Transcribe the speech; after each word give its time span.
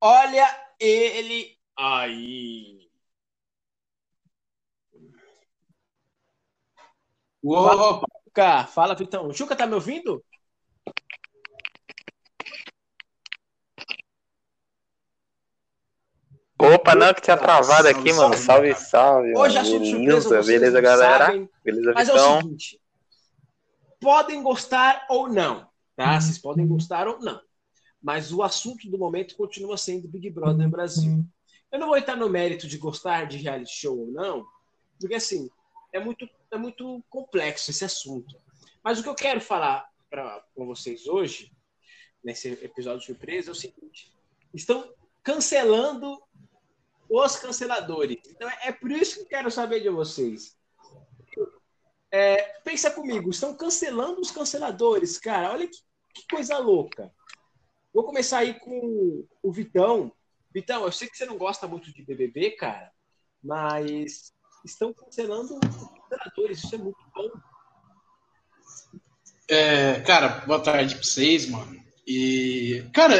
Olha 0.00 0.46
ele 0.78 1.58
aí. 1.76 2.88
Opa! 7.44 8.66
Fala, 8.66 8.94
Vitão. 8.94 9.32
Juca, 9.32 9.56
tá 9.56 9.66
me 9.66 9.74
ouvindo? 9.74 10.24
Opa, 16.60 16.94
não, 16.94 17.14
que 17.14 17.20
tinha 17.20 17.36
travado 17.36 17.84
salve, 17.84 17.88
aqui, 17.88 18.12
mano. 18.12 18.36
Salve, 18.36 18.74
salve. 18.74 19.36
Hoje 19.36 19.56
mano. 19.56 19.68
assunto 19.68 19.84
surpresa, 19.84 20.28
Beleza, 20.28 20.44
beleza 20.44 20.80
galera? 20.80 21.26
Sabem, 21.26 21.50
beleza, 21.64 21.92
mas 21.94 22.08
Vitão? 22.08 22.34
é 22.34 22.38
o 22.38 22.40
seguinte: 22.42 22.80
podem 24.00 24.42
gostar 24.42 25.06
ou 25.08 25.28
não, 25.28 25.68
tá? 25.94 26.20
Vocês 26.20 26.38
podem 26.38 26.66
gostar 26.66 27.06
ou 27.06 27.20
não. 27.20 27.40
Mas 28.02 28.32
o 28.32 28.42
assunto 28.42 28.88
do 28.88 28.98
momento 28.98 29.36
continua 29.36 29.76
sendo 29.76 30.08
Big 30.08 30.30
Brother 30.30 30.68
Brasil. 30.68 31.24
Eu 31.70 31.78
não 31.78 31.88
vou 31.88 31.96
entrar 31.96 32.16
no 32.16 32.28
mérito 32.28 32.66
de 32.66 32.78
gostar 32.78 33.26
de 33.26 33.38
reality 33.38 33.72
show 33.72 33.98
ou 33.98 34.06
não, 34.06 34.46
porque 34.98 35.16
assim, 35.16 35.50
é 35.92 36.00
muito, 36.00 36.28
é 36.50 36.56
muito 36.56 37.02
complexo 37.10 37.70
esse 37.70 37.84
assunto. 37.84 38.36
Mas 38.82 38.98
o 38.98 39.02
que 39.02 39.08
eu 39.08 39.14
quero 39.14 39.40
falar 39.40 39.88
para 40.08 40.42
vocês 40.56 41.06
hoje, 41.06 41.52
nesse 42.22 42.48
episódio 42.48 43.00
de 43.00 43.06
surpresa, 43.06 43.50
é 43.50 43.52
o 43.52 43.54
seguinte: 43.54 44.12
estão 44.54 44.92
cancelando 45.22 46.22
os 47.08 47.36
canceladores. 47.36 48.18
Então 48.28 48.48
é 48.62 48.72
por 48.72 48.90
isso 48.90 49.16
que 49.16 49.20
eu 49.22 49.26
quero 49.26 49.50
saber 49.50 49.80
de 49.80 49.88
vocês. 49.88 50.56
É, 52.10 52.36
pensa 52.64 52.90
comigo, 52.90 53.30
estão 53.30 53.54
cancelando 53.54 54.20
os 54.20 54.30
canceladores, 54.30 55.18
cara. 55.18 55.52
Olha 55.52 55.68
que, 55.68 55.78
que, 56.14 56.26
coisa 56.30 56.58
louca. 56.58 57.12
Vou 57.98 58.04
começar 58.04 58.38
aí 58.38 58.54
com 58.54 59.26
o 59.42 59.50
Vitão. 59.50 60.12
Vitão, 60.54 60.84
eu 60.84 60.92
sei 60.92 61.08
que 61.08 61.18
você 61.18 61.26
não 61.26 61.36
gosta 61.36 61.66
muito 61.66 61.92
de 61.92 62.04
BBB, 62.04 62.52
cara, 62.52 62.92
mas 63.42 64.32
estão 64.64 64.94
cancelando 64.94 65.54
os 65.54 65.88
canceladores. 66.08 66.62
Isso 66.62 66.76
é 66.76 66.78
muito 66.78 67.00
bom. 67.12 67.28
É, 69.48 69.98
cara, 70.02 70.44
boa 70.46 70.60
tarde 70.60 70.94
pra 70.94 71.02
vocês, 71.02 71.48
mano. 71.48 71.76
E, 72.06 72.88
cara, 72.94 73.16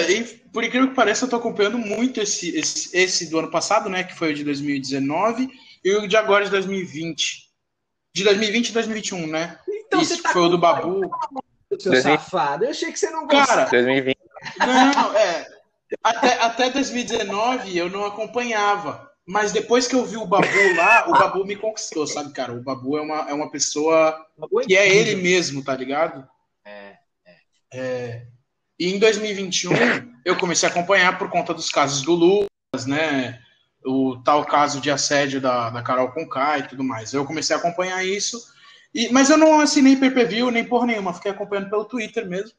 por 0.53 0.63
incrível 0.63 0.91
que 0.91 0.95
pareça, 0.95 1.25
eu 1.25 1.29
tô 1.29 1.35
acompanhando 1.35 1.79
muito 1.79 2.21
esse, 2.21 2.57
esse, 2.57 2.97
esse 2.97 3.29
do 3.29 3.41
ano 3.41 3.51
passado, 3.51 3.89
né? 3.89 4.05
Que 4.05 4.15
foi 4.15 4.31
o 4.31 4.35
de 4.35 4.45
2019, 4.45 5.51
e 5.85 5.93
o 5.97 6.07
de 6.07 6.17
agora 6.17 6.45
de 6.45 6.53
2020. 6.53 7.51
De 8.15 8.23
2020 8.23 8.69
e 8.69 8.73
2021, 8.73 9.27
né? 9.27 9.59
Então 9.69 10.01
Isso, 10.01 10.15
você 10.15 10.23
tá 10.23 10.33
foi 10.33 10.43
o 10.43 10.49
do 10.49 10.57
Babu. 10.57 11.01
Seu 11.69 11.91
2020. 11.91 12.03
safado. 12.03 12.65
Eu 12.65 12.71
achei 12.71 12.93
que 12.93 12.99
você 13.01 13.11
não 13.11 13.27
gostava. 13.27 13.47
Cara, 13.47 13.71
2020. 13.71 14.18
Não, 14.59 15.17
é. 15.17 15.47
Até, 16.03 16.43
até 16.43 16.71
2019 16.71 17.77
eu 17.77 17.91
não 17.91 18.05
acompanhava. 18.05 19.09
Mas 19.27 19.53
depois 19.53 19.87
que 19.87 19.95
eu 19.95 20.07
vi 20.07 20.17
o 20.17 20.27
Babu 20.27 20.47
lá, 20.75 21.07
o 21.07 21.13
Babu 21.13 21.45
me 21.45 21.55
conquistou, 21.55 22.07
sabe, 22.07 22.33
cara? 22.33 22.53
O 22.53 22.63
Babu 22.63 22.97
é 22.97 23.03
uma, 23.03 23.29
é 23.29 23.35
uma 23.35 23.51
pessoa 23.51 24.27
que 24.67 24.75
é 24.75 24.89
ele 24.89 25.17
mesmo, 25.17 25.63
tá 25.63 25.77
ligado? 25.77 26.27
É, 26.65 26.97
É, 27.71 28.27
e 28.79 28.89
em 28.89 28.99
2021 28.99 29.73
eu 30.25 30.37
comecei 30.39 30.67
a 30.67 30.73
acompanhar 30.73 31.19
por 31.19 31.29
conta 31.29 31.53
dos 31.53 31.69
casos 31.69 32.01
do 32.01 32.15
Lucas, 32.15 32.87
né? 32.87 33.39
O 33.85 34.17
tal 34.25 34.47
caso 34.47 34.81
de 34.81 34.91
assédio 34.91 35.43
da, 35.43 35.69
da 35.69 35.83
Carol 35.83 36.11
Conká 36.13 36.59
e 36.59 36.67
tudo 36.67 36.83
mais. 36.83 37.13
Eu 37.13 37.27
comecei 37.27 37.55
a 37.55 37.59
acompanhar 37.59 38.03
isso, 38.03 38.43
e, 38.95 39.11
mas 39.11 39.29
eu 39.29 39.37
não 39.37 39.61
assinei 39.61 39.97
PPV 39.97 40.51
nem 40.51 40.65
por 40.65 40.87
nenhuma, 40.87 41.13
fiquei 41.13 41.31
acompanhando 41.31 41.69
pelo 41.69 41.85
Twitter 41.85 42.27
mesmo, 42.27 42.57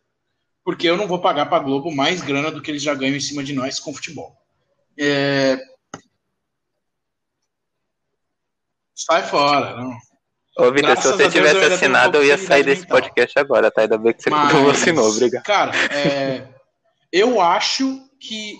porque 0.69 0.87
eu 0.87 0.95
não 0.95 1.07
vou 1.07 1.17
pagar 1.17 1.47
pra 1.47 1.57
Globo 1.57 1.91
mais 1.91 2.21
grana 2.21 2.51
do 2.51 2.61
que 2.61 2.69
eles 2.69 2.83
já 2.83 2.93
ganham 2.93 3.15
em 3.15 3.19
cima 3.19 3.43
de 3.43 3.53
nós 3.53 3.79
com 3.79 3.91
futebol. 3.91 4.37
É... 4.95 5.57
Sai 8.93 9.23
fora, 9.23 9.75
não. 9.75 9.97
Ô, 10.59 10.71
Vitor, 10.71 10.95
se 10.95 11.07
a 11.07 11.11
você 11.11 11.17
Deus, 11.17 11.19
eu 11.23 11.31
tivesse 11.31 11.55
ainda 11.55 11.59
tenho 11.61 11.73
assinado, 11.73 12.17
eu 12.19 12.23
ia 12.23 12.37
sair 12.37 12.63
desse 12.63 12.83
mental. 12.83 13.01
podcast 13.01 13.39
agora, 13.39 13.71
tá? 13.71 13.81
Ainda 13.81 13.97
bem 13.97 14.13
que 14.13 14.21
você 14.21 14.29
não 14.29 14.69
assinou, 14.69 15.09
obrigado. 15.09 15.43
Cara, 15.43 15.71
é, 15.91 16.47
eu 17.11 17.41
acho 17.41 18.07
que 18.19 18.55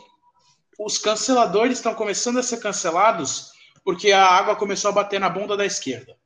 os 0.80 0.97
canceladores 0.97 1.78
estão 1.78 1.94
começando 1.94 2.40
a 2.40 2.44
ser 2.44 2.58
cancelados 2.58 3.52
porque 3.86 4.12
a 4.12 4.26
água 4.26 4.56
começou 4.56 4.90
a 4.90 4.94
bater 4.94 5.20
na 5.20 5.30
bunda 5.30 5.56
da 5.56 5.64
esquerda. 5.64 6.18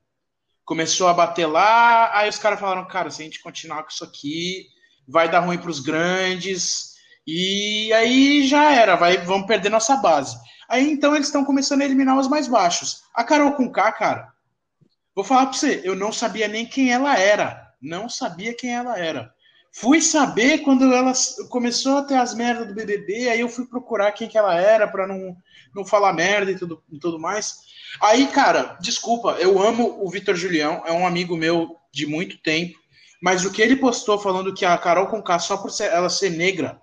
Começou 0.63 1.09
a 1.09 1.13
bater 1.13 1.45
lá, 1.45 2.17
aí 2.17 2.29
os 2.29 2.39
caras 2.39 2.57
falaram, 2.57 2.87
cara, 2.87 3.11
se 3.11 3.21
a 3.21 3.25
gente 3.25 3.41
continuar 3.41 3.83
com 3.83 3.89
isso 3.89 4.05
aqui, 4.05 4.71
vai 5.07 5.29
dar 5.29 5.39
ruim 5.39 5.57
para 5.57 5.69
os 5.69 5.79
grandes, 5.79 6.93
e 7.25 7.91
aí 7.93 8.47
já 8.47 8.71
era, 8.73 8.95
vai, 8.95 9.17
vamos 9.17 9.47
perder 9.47 9.69
nossa 9.69 9.95
base. 9.97 10.37
Aí 10.67 10.91
então 10.91 11.15
eles 11.15 11.27
estão 11.27 11.45
começando 11.45 11.81
a 11.81 11.85
eliminar 11.85 12.17
os 12.17 12.27
mais 12.27 12.47
baixos. 12.47 13.03
A 13.13 13.23
Carol 13.23 13.53
com 13.53 13.71
K, 13.71 13.91
cara, 13.91 14.33
vou 15.15 15.23
falar 15.23 15.47
para 15.47 15.57
você, 15.57 15.81
eu 15.83 15.95
não 15.95 16.11
sabia 16.11 16.47
nem 16.47 16.65
quem 16.65 16.91
ela 16.91 17.17
era. 17.17 17.63
Não 17.81 18.07
sabia 18.07 18.55
quem 18.55 18.73
ela 18.73 18.97
era. 18.97 19.33
Fui 19.75 20.01
saber 20.01 20.59
quando 20.59 20.93
ela 20.93 21.11
começou 21.49 21.97
a 21.97 22.03
ter 22.03 22.15
as 22.15 22.33
merdas 22.33 22.67
do 22.67 22.75
BBB, 22.75 23.29
aí 23.29 23.39
eu 23.39 23.49
fui 23.49 23.65
procurar 23.65 24.11
quem 24.11 24.29
que 24.29 24.37
ela 24.37 24.55
era 24.55 24.87
para 24.87 25.07
não, 25.07 25.35
não 25.75 25.83
falar 25.83 26.13
merda 26.13 26.51
e 26.51 26.57
tudo, 26.57 26.81
e 26.91 26.99
tudo 26.99 27.19
mais. 27.19 27.55
Aí, 27.99 28.27
cara, 28.27 28.77
desculpa, 28.79 29.31
eu 29.39 29.61
amo 29.61 30.03
o 30.03 30.09
Vitor 30.09 30.35
Julião, 30.35 30.83
é 30.85 30.91
um 30.91 31.05
amigo 31.05 31.35
meu 31.35 31.75
de 31.91 32.05
muito 32.05 32.37
tempo, 32.37 32.77
mas 33.23 33.45
o 33.45 33.51
que 33.53 33.61
ele 33.61 33.77
postou 33.77 34.19
falando 34.19 34.53
que 34.53 34.65
a 34.65 34.77
Carol 34.77 35.07
Conká, 35.07 35.39
só 35.39 35.55
por 35.55 35.71
ser, 35.71 35.85
ela 35.85 36.09
ser 36.09 36.29
negra, 36.31 36.81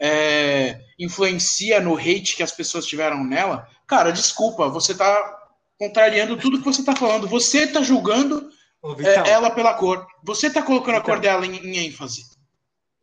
é, 0.00 0.80
influencia 0.98 1.82
no 1.82 1.98
hate 1.98 2.34
que 2.34 2.42
as 2.42 2.50
pessoas 2.50 2.86
tiveram 2.86 3.22
nela, 3.22 3.68
cara, 3.86 4.10
desculpa, 4.10 4.70
você 4.70 4.94
tá 4.94 5.38
contrariando 5.78 6.38
tudo 6.38 6.60
que 6.60 6.64
você 6.64 6.82
tá 6.82 6.96
falando. 6.96 7.28
Você 7.28 7.66
tá 7.66 7.82
julgando 7.82 8.48
Ô, 8.80 8.92
é, 8.92 8.94
Vitão, 8.94 9.26
ela 9.26 9.50
pela 9.50 9.74
cor. 9.74 10.06
Você 10.24 10.48
tá 10.48 10.62
colocando 10.62 10.94
a 10.94 10.98
Então. 10.98 11.10
cor 11.10 11.20
dela 11.20 11.44
em, 11.44 11.56
em 11.58 11.76
ênfase. 11.86 12.24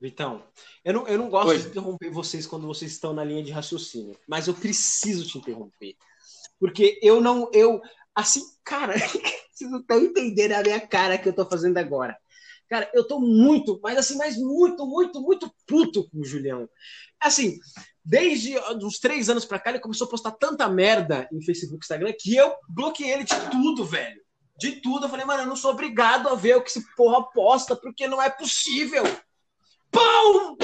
Vitão, 0.01 0.43
eu 0.83 0.93
não, 0.93 1.07
eu 1.07 1.17
não 1.19 1.29
gosto 1.29 1.49
Oi. 1.49 1.59
de 1.59 1.67
interromper 1.67 2.09
vocês 2.09 2.47
quando 2.47 2.65
vocês 2.65 2.91
estão 2.91 3.13
na 3.13 3.23
linha 3.23 3.43
de 3.43 3.51
raciocínio, 3.51 4.17
mas 4.27 4.47
eu 4.47 4.55
preciso 4.55 5.27
te 5.27 5.37
interromper. 5.37 5.95
Porque 6.59 6.97
eu 7.03 7.21
não, 7.21 7.51
eu, 7.53 7.79
assim, 8.15 8.41
cara, 8.63 8.95
vocês 9.53 9.69
não 9.69 9.79
estão 9.79 9.99
entendendo 9.99 10.53
a 10.53 10.63
minha 10.63 10.79
cara 10.81 11.19
que 11.19 11.29
eu 11.29 11.33
tô 11.33 11.45
fazendo 11.45 11.77
agora. 11.77 12.17
Cara, 12.69 12.89
eu 12.93 13.03
tô 13.07 13.19
muito, 13.19 13.79
mas 13.81 13.97
assim, 13.97 14.15
mas 14.17 14.37
muito, 14.37 14.85
muito, 14.85 15.19
muito 15.21 15.51
puto 15.65 16.07
com 16.09 16.19
o 16.19 16.25
Julião. 16.25 16.69
Assim, 17.19 17.57
desde 18.05 18.57
uns 18.81 18.99
três 18.99 19.27
anos 19.29 19.43
pra 19.43 19.59
cá, 19.59 19.71
ele 19.71 19.79
começou 19.79 20.05
a 20.05 20.09
postar 20.09 20.31
tanta 20.31 20.69
merda 20.69 21.27
em 21.33 21.41
Facebook 21.41 21.83
e 21.83 21.85
Instagram 21.85 22.13
que 22.17 22.35
eu 22.35 22.53
bloqueei 22.69 23.11
ele 23.11 23.23
de 23.23 23.35
tudo, 23.49 23.83
velho. 23.83 24.21
De 24.57 24.81
tudo. 24.81 25.05
Eu 25.05 25.09
falei, 25.09 25.25
mano, 25.25 25.43
eu 25.43 25.47
não 25.47 25.55
sou 25.55 25.71
obrigado 25.71 26.29
a 26.29 26.35
ver 26.35 26.57
o 26.57 26.61
que 26.61 26.69
esse 26.69 26.85
porra 26.95 27.23
posta, 27.31 27.75
porque 27.75 28.07
não 28.07 28.21
é 28.21 28.29
possível. 28.29 29.03
Pão! 29.91 30.57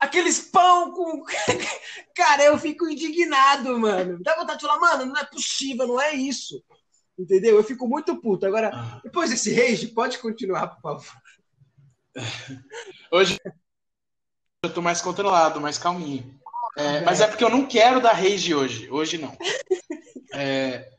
Aqueles 0.00 0.40
pão 0.40 0.92
com. 0.92 1.24
Cara, 2.14 2.44
eu 2.44 2.58
fico 2.58 2.88
indignado, 2.88 3.78
mano. 3.78 4.18
Dá 4.22 4.34
vontade 4.36 4.60
de 4.60 4.66
falar, 4.66 4.80
mano, 4.80 5.06
não 5.12 5.20
é 5.20 5.24
possível, 5.24 5.86
não 5.86 6.00
é 6.00 6.14
isso. 6.14 6.62
Entendeu? 7.18 7.56
Eu 7.56 7.64
fico 7.64 7.86
muito 7.86 8.16
puto. 8.20 8.44
Agora, 8.44 8.70
Ah. 8.74 9.00
depois 9.02 9.30
desse 9.30 9.52
rage, 9.54 9.88
pode 9.88 10.18
continuar, 10.18 10.66
por 10.68 10.80
favor. 10.82 11.22
Hoje 13.10 13.38
eu 14.62 14.72
tô 14.72 14.80
mais 14.80 15.00
controlado, 15.00 15.60
mais 15.60 15.78
calminho. 15.78 16.38
É, 16.76 17.00
mas 17.02 17.20
é 17.20 17.26
porque 17.26 17.44
eu 17.44 17.50
não 17.50 17.66
quero 17.66 18.00
dar 18.00 18.12
rage 18.12 18.54
hoje. 18.54 18.90
Hoje 18.90 19.18
não. 19.18 19.36
É, 20.36 20.90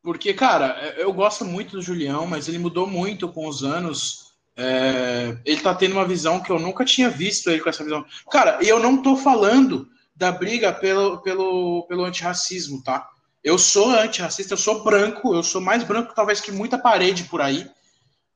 porque, 0.00 0.32
cara, 0.32 0.94
eu 0.96 1.12
gosto 1.12 1.44
muito 1.44 1.72
do 1.72 1.82
Julião, 1.82 2.24
mas 2.26 2.46
ele 2.46 2.58
mudou 2.58 2.86
muito 2.86 3.28
com 3.28 3.48
os 3.48 3.64
anos. 3.64 4.32
É, 4.56 5.36
ele 5.44 5.60
tá 5.60 5.74
tendo 5.74 5.92
uma 5.92 6.06
visão 6.06 6.40
que 6.40 6.50
eu 6.50 6.58
nunca 6.58 6.84
tinha 6.84 7.10
visto 7.10 7.50
ele 7.50 7.60
com 7.60 7.68
essa 7.68 7.84
visão. 7.84 8.06
Cara, 8.30 8.58
eu 8.62 8.78
não 8.78 9.02
tô 9.02 9.16
falando 9.16 9.88
da 10.14 10.32
briga 10.32 10.72
pelo, 10.72 11.18
pelo, 11.18 11.84
pelo 11.88 12.04
antirracismo, 12.04 12.82
tá? 12.82 13.08
Eu 13.44 13.58
sou 13.58 13.90
antirracista, 13.90 14.54
eu 14.54 14.58
sou 14.58 14.82
branco, 14.82 15.34
eu 15.34 15.42
sou 15.42 15.60
mais 15.60 15.84
branco 15.84 16.14
talvez 16.14 16.40
que 16.40 16.50
muita 16.50 16.78
parede 16.78 17.24
por 17.24 17.40
aí. 17.40 17.68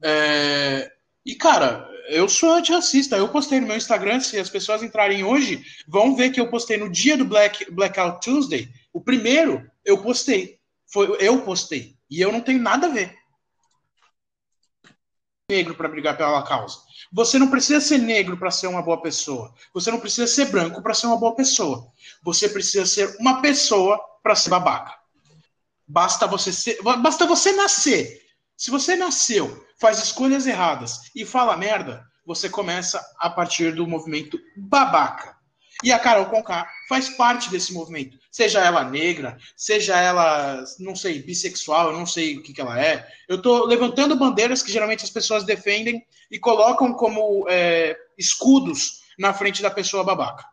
É, 0.02 0.92
e, 1.24 1.34
cara, 1.34 1.88
eu 2.08 2.28
sou 2.28 2.52
antirracista. 2.52 3.16
Eu 3.16 3.28
postei 3.28 3.60
no 3.60 3.66
meu 3.66 3.76
Instagram, 3.76 4.20
se 4.20 4.38
as 4.38 4.50
pessoas 4.50 4.82
entrarem 4.82 5.24
hoje, 5.24 5.64
vão 5.86 6.16
ver 6.16 6.30
que 6.30 6.40
eu 6.40 6.50
postei 6.50 6.76
no 6.76 6.90
dia 6.90 7.16
do 7.16 7.24
Black, 7.24 7.70
Blackout 7.70 8.20
Tuesday. 8.20 8.68
O 8.92 9.00
primeiro, 9.00 9.70
eu 9.84 10.02
postei. 10.02 10.58
Foi 10.86 11.16
eu 11.20 11.42
postei. 11.42 11.96
E 12.10 12.20
eu 12.20 12.32
não 12.32 12.40
tenho 12.40 12.60
nada 12.60 12.86
a 12.86 12.90
ver. 12.90 13.16
Negro 15.50 15.74
para 15.74 15.88
brigar 15.88 16.16
pela 16.16 16.42
causa. 16.42 16.78
Você 17.12 17.38
não 17.38 17.50
precisa 17.50 17.80
ser 17.80 17.98
negro 17.98 18.36
para 18.36 18.50
ser 18.50 18.66
uma 18.66 18.82
boa 18.82 19.00
pessoa. 19.00 19.54
Você 19.72 19.90
não 19.90 20.00
precisa 20.00 20.26
ser 20.26 20.46
branco 20.46 20.82
para 20.82 20.94
ser 20.94 21.06
uma 21.06 21.18
boa 21.18 21.34
pessoa. 21.34 21.90
Você 22.22 22.48
precisa 22.48 22.86
ser 22.86 23.16
uma 23.20 23.40
pessoa 23.40 24.00
para 24.22 24.34
ser 24.34 24.50
babaca. 24.50 24.98
Basta 25.86 26.26
você 26.26 26.52
ser, 26.52 26.80
basta 26.82 27.26
você 27.26 27.52
nascer. 27.52 28.22
Se 28.56 28.70
você 28.70 28.96
nasceu, 28.96 29.66
faz 29.80 29.98
escolhas 29.98 30.46
erradas 30.46 31.10
e 31.14 31.24
fala 31.24 31.56
merda, 31.56 32.04
você 32.24 32.48
começa 32.48 33.04
a 33.18 33.28
partir 33.28 33.74
do 33.74 33.86
movimento 33.86 34.38
babaca. 34.56 35.36
E 35.82 35.90
a 35.90 35.98
Carol 35.98 36.26
Conká 36.26 36.70
faz 36.88 37.08
parte 37.10 37.50
desse 37.50 37.72
movimento. 37.72 38.16
Seja 38.30 38.60
ela 38.60 38.84
negra, 38.84 39.36
seja 39.56 39.98
ela, 39.98 40.64
não 40.78 40.94
sei, 40.94 41.20
bissexual, 41.20 41.90
eu 41.90 41.98
não 41.98 42.06
sei 42.06 42.38
o 42.38 42.42
que, 42.42 42.52
que 42.52 42.60
ela 42.60 42.80
é. 42.80 43.06
Eu 43.28 43.36
estou 43.36 43.66
levantando 43.66 44.16
bandeiras 44.16 44.62
que 44.62 44.70
geralmente 44.70 45.04
as 45.04 45.10
pessoas 45.10 45.44
defendem 45.44 46.06
e 46.30 46.38
colocam 46.38 46.94
como 46.94 47.46
é, 47.48 47.96
escudos 48.16 49.02
na 49.18 49.34
frente 49.34 49.60
da 49.60 49.70
pessoa 49.70 50.04
babaca. 50.04 50.46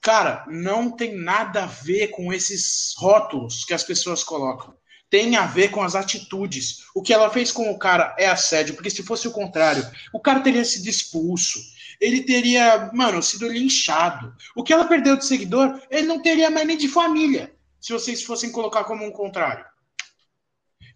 Cara, 0.00 0.46
não 0.48 0.90
tem 0.90 1.14
nada 1.14 1.64
a 1.64 1.66
ver 1.66 2.08
com 2.08 2.32
esses 2.32 2.94
rótulos 2.96 3.64
que 3.66 3.74
as 3.74 3.84
pessoas 3.84 4.24
colocam. 4.24 4.74
Tem 5.10 5.36
a 5.36 5.44
ver 5.44 5.70
com 5.70 5.82
as 5.82 5.94
atitudes. 5.94 6.84
O 6.94 7.02
que 7.02 7.12
ela 7.12 7.28
fez 7.28 7.50
com 7.50 7.70
o 7.70 7.78
cara 7.78 8.14
é 8.16 8.26
assédio, 8.26 8.74
porque 8.74 8.90
se 8.90 9.02
fosse 9.02 9.26
o 9.26 9.32
contrário, 9.32 9.84
o 10.12 10.20
cara 10.20 10.40
teria 10.40 10.64
sido 10.64 10.88
expulso 10.88 11.58
ele 12.00 12.22
teria, 12.22 12.90
mano, 12.94 13.22
sido 13.22 13.46
linchado. 13.46 14.34
O 14.56 14.64
que 14.64 14.72
ela 14.72 14.86
perdeu 14.86 15.16
de 15.16 15.24
seguidor, 15.26 15.80
ele 15.90 16.06
não 16.06 16.22
teria 16.22 16.50
mais 16.50 16.66
nem 16.66 16.76
de 16.76 16.88
família, 16.88 17.54
se 17.78 17.92
vocês 17.92 18.22
fossem 18.22 18.50
colocar 18.50 18.84
como 18.84 19.04
um 19.04 19.12
contrário. 19.12 19.66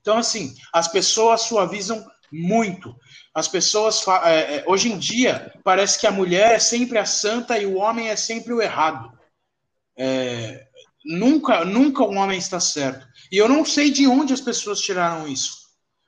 Então, 0.00 0.16
assim, 0.16 0.54
as 0.72 0.88
pessoas 0.88 1.42
suavizam 1.42 2.04
muito. 2.32 2.96
As 3.34 3.46
pessoas, 3.46 4.02
é, 4.24 4.56
é, 4.56 4.64
hoje 4.66 4.90
em 4.90 4.98
dia, 4.98 5.52
parece 5.62 5.98
que 5.98 6.06
a 6.06 6.10
mulher 6.10 6.52
é 6.52 6.58
sempre 6.58 6.98
a 6.98 7.04
santa 7.04 7.58
e 7.58 7.66
o 7.66 7.76
homem 7.76 8.08
é 8.08 8.16
sempre 8.16 8.52
o 8.52 8.62
errado. 8.62 9.12
É, 9.96 10.66
nunca, 11.04 11.64
nunca 11.64 12.02
um 12.02 12.16
homem 12.16 12.38
está 12.38 12.58
certo. 12.58 13.06
E 13.34 13.36
eu 13.36 13.48
não 13.48 13.64
sei 13.64 13.90
de 13.90 14.06
onde 14.06 14.32
as 14.32 14.40
pessoas 14.40 14.80
tiraram 14.80 15.26
isso. 15.26 15.64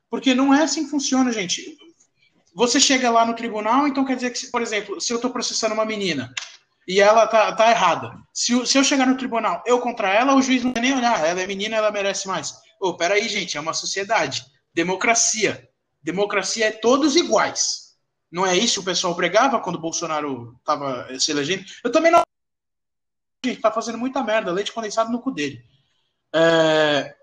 Porque 0.08 0.34
não 0.34 0.54
é 0.54 0.62
assim 0.62 0.84
que 0.84 0.90
funciona, 0.90 1.32
gente 1.32 1.76
você 2.56 2.80
chega 2.80 3.10
lá 3.10 3.26
no 3.26 3.36
tribunal, 3.36 3.86
então 3.86 4.02
quer 4.02 4.16
dizer 4.16 4.30
que, 4.30 4.46
por 4.46 4.62
exemplo, 4.62 4.98
se 4.98 5.12
eu 5.12 5.16
estou 5.16 5.30
processando 5.30 5.74
uma 5.74 5.84
menina 5.84 6.32
e 6.88 7.02
ela 7.02 7.26
tá, 7.26 7.54
tá 7.54 7.70
errada, 7.70 8.16
se, 8.32 8.66
se 8.66 8.78
eu 8.78 8.82
chegar 8.82 9.06
no 9.06 9.18
tribunal, 9.18 9.62
eu 9.66 9.78
contra 9.78 10.08
ela, 10.08 10.34
o 10.34 10.40
juiz 10.40 10.64
não 10.64 10.72
vai 10.72 10.80
nem 10.80 10.94
olhar, 10.94 11.22
ela 11.22 11.42
é 11.42 11.46
menina, 11.46 11.76
ela 11.76 11.90
merece 11.90 12.26
mais. 12.26 12.52
Ô, 12.80 12.88
oh, 12.88 12.96
peraí, 12.96 13.28
gente, 13.28 13.58
é 13.58 13.60
uma 13.60 13.74
sociedade. 13.74 14.42
Democracia. 14.72 15.68
Democracia 16.02 16.68
é 16.68 16.70
todos 16.70 17.14
iguais. 17.14 17.94
Não 18.32 18.46
é 18.46 18.56
isso 18.56 18.74
que 18.74 18.80
o 18.80 18.84
pessoal 18.84 19.14
pregava 19.14 19.60
quando 19.60 19.76
o 19.76 19.80
Bolsonaro 19.80 20.56
estava 20.58 21.06
se 21.20 21.30
elegendo? 21.30 21.64
Eu 21.84 21.92
também 21.92 22.10
não. 22.10 22.22
Gente, 23.44 23.60
tá 23.60 23.70
fazendo 23.70 23.98
muita 23.98 24.22
merda, 24.22 24.50
leite 24.50 24.72
condensado 24.72 25.12
no 25.12 25.20
cu 25.20 25.30
dele. 25.30 25.62
É, 26.34 27.14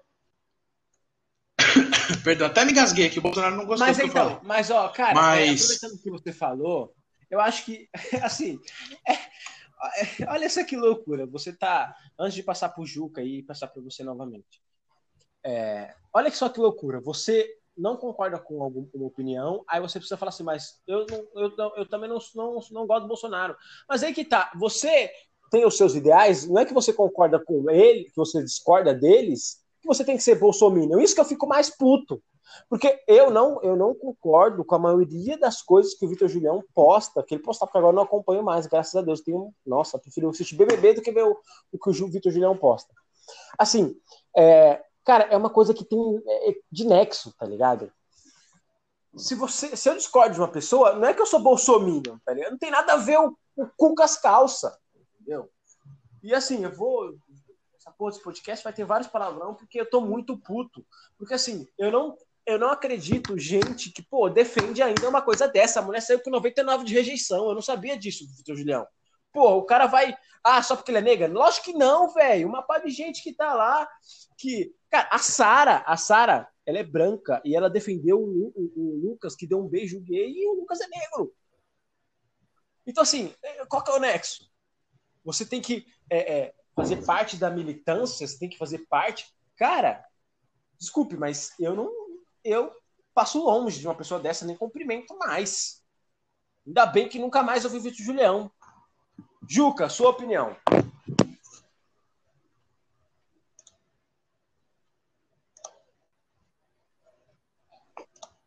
Perdão, 2.24 2.48
até 2.48 2.64
me 2.64 2.74
gasguei 2.74 3.08
aqui, 3.08 3.20
o 3.20 3.22
Bolsonaro 3.22 3.56
não 3.56 3.66
gostou 3.66 3.86
mas, 3.86 3.98
do 3.98 4.04
que 4.04 4.10
então, 4.10 4.24
eu 4.24 4.30
falei. 4.30 4.48
Mas, 4.48 4.70
ó, 4.72 4.88
cara, 4.90 5.14
mas... 5.14 5.40
É, 5.40 5.54
aproveitando 5.54 5.94
o 5.94 6.02
que 6.02 6.12
você 6.12 6.32
falou, 6.32 6.96
eu 7.30 7.40
acho 7.40 7.66
que, 7.66 7.90
assim, 8.24 8.60
é, 9.08 9.14
é, 9.14 10.30
olha 10.30 10.50
só 10.50 10.64
que 10.64 10.78
loucura. 10.78 11.26
Você 11.28 11.52
tá, 11.52 11.96
antes 12.18 12.36
de 12.36 12.44
passar 12.44 12.70
pro 12.70 12.86
Juca 12.86 13.22
e 13.22 13.44
passar 13.44 13.68
para 13.68 13.82
você 13.82 14.04
novamente, 14.04 14.62
é, 15.44 15.94
olha 16.14 16.32
só 16.32 16.48
que 16.48 16.60
loucura. 16.60 17.02
Você 17.02 17.50
não 17.76 17.98
concorda 17.98 18.40
com 18.40 18.62
alguma 18.64 19.08
opinião, 19.08 19.64
aí 19.68 19.82
você 19.82 20.00
precisa 20.00 20.18
falar 20.18 20.30
assim, 20.30 20.44
mas 20.44 20.82
eu, 20.88 21.06
não, 21.10 21.28
eu, 21.36 21.74
eu 21.78 21.90
também 21.90 22.08
não, 22.08 22.20
não, 22.36 22.60
não 22.72 22.88
gosto 22.88 23.02
do 23.02 23.08
Bolsonaro. 23.08 23.56
Mas 23.90 24.04
aí 24.04 24.14
que 24.14 24.24
tá, 24.24 24.52
você 24.56 25.12
tem 25.52 25.66
os 25.66 25.76
seus 25.76 25.96
ideais, 25.96 26.48
não 26.48 26.60
é 26.60 26.66
que 26.66 26.74
você 26.74 26.94
concorda 26.94 27.44
com 27.44 27.70
ele, 27.70 28.06
que 28.06 28.16
você 28.16 28.44
discorda 28.44 28.94
deles, 28.94 29.63
que 29.84 29.88
você 29.88 30.04
tem 30.04 30.18
que 30.18 30.24
ser 30.24 30.36
bolsominion. 30.36 31.00
Isso 31.00 31.14
que 31.14 31.22
eu 31.22 31.26
fico 31.26 31.46
mais 31.46 31.70
puto. 31.70 32.24
Porque 32.70 33.04
eu 33.08 33.30
não, 33.30 33.62
eu 33.62 33.76
não 33.76 33.94
concordo 33.94 34.64
com 34.64 34.76
a 34.76 34.80
maioria 34.80 35.38
das 35.38 35.62
coisas 35.62 35.94
que 35.94 36.06
o 36.06 36.10
Vitor 36.10 36.28
Julião 36.28 36.64
posta, 36.74 37.22
que 37.24 37.36
ele 37.36 37.44
postava, 37.44 37.68
porque 37.68 37.78
agora 37.78 37.92
eu 37.92 37.96
não 37.96 38.04
acompanho 38.04 38.44
mais, 38.44 38.66
graças 38.66 38.96
a 38.96 39.02
Deus. 39.02 39.22
Tenho, 39.22 39.54
nossa, 39.66 40.00
prefiro 40.00 40.30
assistir 40.30 40.56
BBB 40.56 40.94
do 40.94 41.02
que 41.02 41.12
ver 41.12 41.26
o, 41.26 41.38
o 41.72 41.78
que 41.78 41.90
o 41.90 42.08
Vitor 42.08 42.32
Julião 42.32 42.56
posta. 42.56 42.94
Assim, 43.58 43.96
é, 44.36 44.82
cara, 45.04 45.26
é 45.26 45.38
uma 45.38 45.50
coisa 45.50 45.74
que 45.74 45.84
tem 45.84 46.00
é, 46.28 46.56
de 46.72 46.86
nexo, 46.86 47.34
tá 47.38 47.46
ligado? 47.46 47.92
Se, 49.16 49.36
você, 49.36 49.76
se 49.76 49.90
eu 49.90 49.96
discordo 49.96 50.34
de 50.34 50.40
uma 50.40 50.48
pessoa, 50.48 50.94
não 50.94 51.08
é 51.08 51.14
que 51.14 51.22
eu 51.22 51.28
sou 51.28 51.42
bolsominion, 51.42 52.18
tá 52.26 52.34
ligado? 52.34 52.52
Não 52.52 52.58
tem 52.58 52.72
nada 52.72 52.94
a 52.94 52.98
ver 52.98 53.20
o, 53.20 53.38
o 53.56 53.68
cu 53.78 53.94
com 53.96 54.04
as 54.04 54.18
calças, 54.18 54.74
entendeu? 55.20 55.50
E 56.24 56.34
assim, 56.34 56.64
eu 56.64 56.74
vou 56.74 57.14
porra 58.04 58.12
desse 58.12 58.24
podcast 58.24 58.64
vai 58.64 58.74
ter 58.74 58.84
vários 58.84 59.08
palavrão, 59.08 59.56
porque 59.56 59.80
eu 59.80 59.90
tô 59.90 60.02
muito 60.02 60.38
puto. 60.38 60.86
Porque 61.18 61.34
assim, 61.34 61.66
eu 61.78 61.90
não, 61.90 62.18
eu 62.46 62.60
não 62.60 62.70
acredito 62.70 63.38
gente 63.38 63.92
que, 63.92 64.02
pô, 64.02 64.30
defende 64.30 64.84
ainda 64.84 65.08
uma 65.08 65.22
coisa 65.22 65.48
dessa. 65.48 65.80
A 65.80 65.84
mulher 65.84 66.02
saiu 66.02 66.20
com 66.22 66.30
99 66.30 66.84
de 66.84 66.94
rejeição. 66.94 67.48
Eu 67.48 67.56
não 67.56 67.62
sabia 67.62 67.98
disso, 67.98 68.28
Vitor 68.36 68.58
Julião. 68.58 68.86
Pô, 69.32 69.56
o 69.56 69.64
cara 69.64 69.88
vai. 69.88 70.16
Ah, 70.44 70.62
só 70.62 70.76
porque 70.76 70.92
ele 70.92 70.98
é 70.98 71.02
negra? 71.02 71.28
Lógico 71.28 71.66
que 71.68 71.74
não, 71.74 72.14
velho. 72.14 72.48
Uma 72.48 72.62
par 72.62 72.84
de 72.84 72.92
gente 72.92 73.24
que 73.24 73.34
tá 73.34 73.54
lá. 73.54 73.88
Que. 74.38 74.76
Cara, 74.90 75.08
a 75.10 75.18
Sara, 75.18 75.78
a 75.88 75.96
Sara, 75.96 76.50
ela 76.66 76.80
é 76.80 76.84
branca 76.84 77.42
e 77.46 77.56
ela 77.56 77.70
defendeu 77.70 78.20
o, 78.20 78.54
o, 78.54 78.74
o, 78.76 79.10
Lucas, 79.10 79.34
que 79.34 79.48
deu 79.48 79.60
um 79.60 79.68
beijo 79.68 80.02
gay, 80.02 80.30
e 80.30 80.48
o 80.48 80.54
Lucas 80.54 80.82
é 80.82 80.88
negro. 80.88 81.34
Então, 82.86 83.02
assim, 83.02 83.34
qual 83.70 83.82
que 83.82 83.92
é 83.92 83.94
o 83.94 84.00
nexo? 84.00 84.52
Você 85.24 85.46
tem 85.46 85.62
que. 85.62 85.86
É, 86.10 86.34
é, 86.34 86.54
fazer 86.76 87.06
parte 87.06 87.38
da 87.38 87.50
militância, 87.50 88.28
você 88.28 88.38
tem 88.38 88.50
que 88.50 88.58
fazer 88.58 88.80
parte. 88.90 89.34
Cara, 89.56 90.04
desculpe, 90.78 91.16
mas 91.16 91.52
eu 91.60 91.76
não. 91.76 91.92
Eu 92.44 92.72
passo 93.14 93.44
longe 93.44 93.80
de 93.80 93.88
uma 93.88 93.96
pessoa 93.96 94.20
dessa, 94.20 94.46
nem 94.46 94.58
cumprimento 94.58 95.18
mais. 95.18 95.82
Ainda 96.66 96.86
bem 96.86 97.08
que 97.08 97.20
nunca 97.20 97.44
mais 97.44 97.64
eu 97.64 97.70
vi 97.70 97.80
Vitor 97.80 98.06
Julião. 98.06 98.52
Juca, 99.48 99.90
sua 99.90 100.10
opinião. 100.10 100.56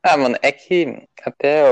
Ah, 0.08 0.16
mano, 0.16 0.36
é 0.40 0.52
que 0.52 1.02
até 1.24 1.64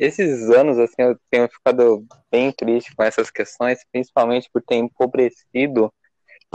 esses 0.00 0.48
anos, 0.50 0.78
assim, 0.78 0.94
eu 1.02 1.18
tenho 1.28 1.48
ficado 1.48 2.06
bem 2.30 2.52
triste 2.52 2.94
com 2.94 3.02
essas 3.02 3.28
questões, 3.28 3.80
principalmente 3.90 4.48
por 4.52 4.62
ter 4.62 4.76
empobrecido 4.76 5.92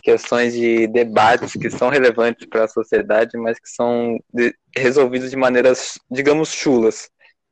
questões 0.02 0.54
de 0.54 0.88
debates 0.88 1.52
que 1.52 1.70
são 1.70 1.90
relevantes 1.90 2.48
para 2.48 2.64
a 2.64 2.68
sociedade, 2.70 3.38
mas 3.38 3.60
que 3.60 3.68
são 3.68 4.18
de, 4.34 4.56
resolvidos 4.74 5.30
de 5.30 5.36
maneiras, 5.36 6.00
digamos, 6.10 6.54
chulas. 6.54 7.10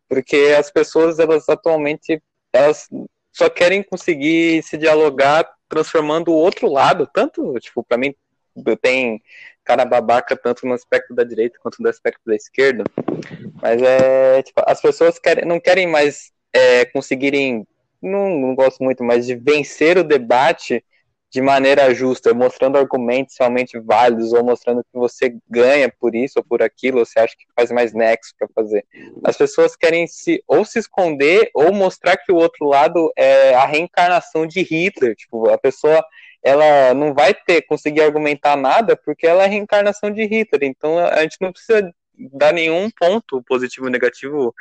Porque 0.07 0.55
as 0.57 0.71
pessoas, 0.71 1.19
elas 1.19 1.49
atualmente, 1.49 2.23
elas 2.53 2.87
só 3.35 3.49
querem 3.49 3.83
conseguir 3.83 4.63
se 4.63 4.77
dialogar 4.77 5.45
transformando 5.67 6.29
o 6.29 6.37
outro 6.37 6.71
lado, 6.71 7.09
tanto, 7.13 7.53
tipo, 7.59 7.83
para 7.83 7.97
mim, 7.97 8.15
tem 8.81 9.21
cara 9.69 9.85
babaca 9.85 10.35
tanto 10.35 10.65
no 10.65 10.73
aspecto 10.73 11.13
da 11.13 11.23
direita 11.23 11.59
quanto 11.61 11.79
no 11.79 11.87
aspecto 11.87 12.21
da 12.25 12.35
esquerda. 12.35 12.83
Mas 13.61 13.79
é, 13.79 14.41
tipo, 14.41 14.59
as 14.65 14.81
pessoas 14.81 15.19
querem, 15.19 15.45
não 15.45 15.59
querem 15.59 15.85
mais 15.85 16.31
é, 16.51 16.85
conseguirem, 16.85 17.67
não, 18.01 18.29
não 18.31 18.55
gosto 18.55 18.83
muito, 18.83 19.03
mas 19.03 19.27
de 19.27 19.35
vencer 19.35 19.95
o 19.95 20.03
debate 20.03 20.83
de 21.31 21.39
maneira 21.39 21.93
justa, 21.93 22.33
mostrando 22.33 22.79
argumentos 22.79 23.35
realmente 23.39 23.79
válidos, 23.79 24.33
ou 24.33 24.43
mostrando 24.43 24.83
que 24.83 24.97
você 24.97 25.35
ganha 25.47 25.93
por 25.99 26.15
isso 26.15 26.39
ou 26.39 26.43
por 26.43 26.63
aquilo, 26.63 26.97
ou 26.97 27.05
você 27.05 27.19
acha 27.19 27.35
que 27.37 27.45
faz 27.55 27.71
mais 27.71 27.93
nexo 27.93 28.33
para 28.39 28.47
fazer. 28.55 28.83
As 29.23 29.37
pessoas 29.37 29.75
querem 29.75 30.07
se 30.07 30.43
ou 30.47 30.65
se 30.65 30.79
esconder 30.79 31.51
ou 31.53 31.71
mostrar 31.71 32.17
que 32.17 32.31
o 32.31 32.37
outro 32.37 32.65
lado 32.65 33.11
é 33.15 33.53
a 33.53 33.67
reencarnação 33.67 34.47
de 34.47 34.61
Hitler. 34.61 35.15
Tipo, 35.15 35.47
a 35.47 35.59
pessoa 35.59 36.03
ela 36.43 36.93
não 36.93 37.13
vai 37.13 37.33
ter 37.33 37.61
conseguir 37.63 38.01
argumentar 38.01 38.55
nada 38.55 38.95
porque 38.95 39.27
ela 39.27 39.43
é 39.43 39.47
reencarnação 39.47 40.11
de 40.11 40.23
Hitler. 40.23 40.63
Então 40.63 40.97
a 40.99 41.21
gente 41.21 41.37
não 41.41 41.51
precisa 41.51 41.93
dar 42.19 42.53
nenhum 42.53 42.89
ponto 42.91 43.41
positivo 43.43 43.85
ou 43.85 43.91
negativo 43.91 44.53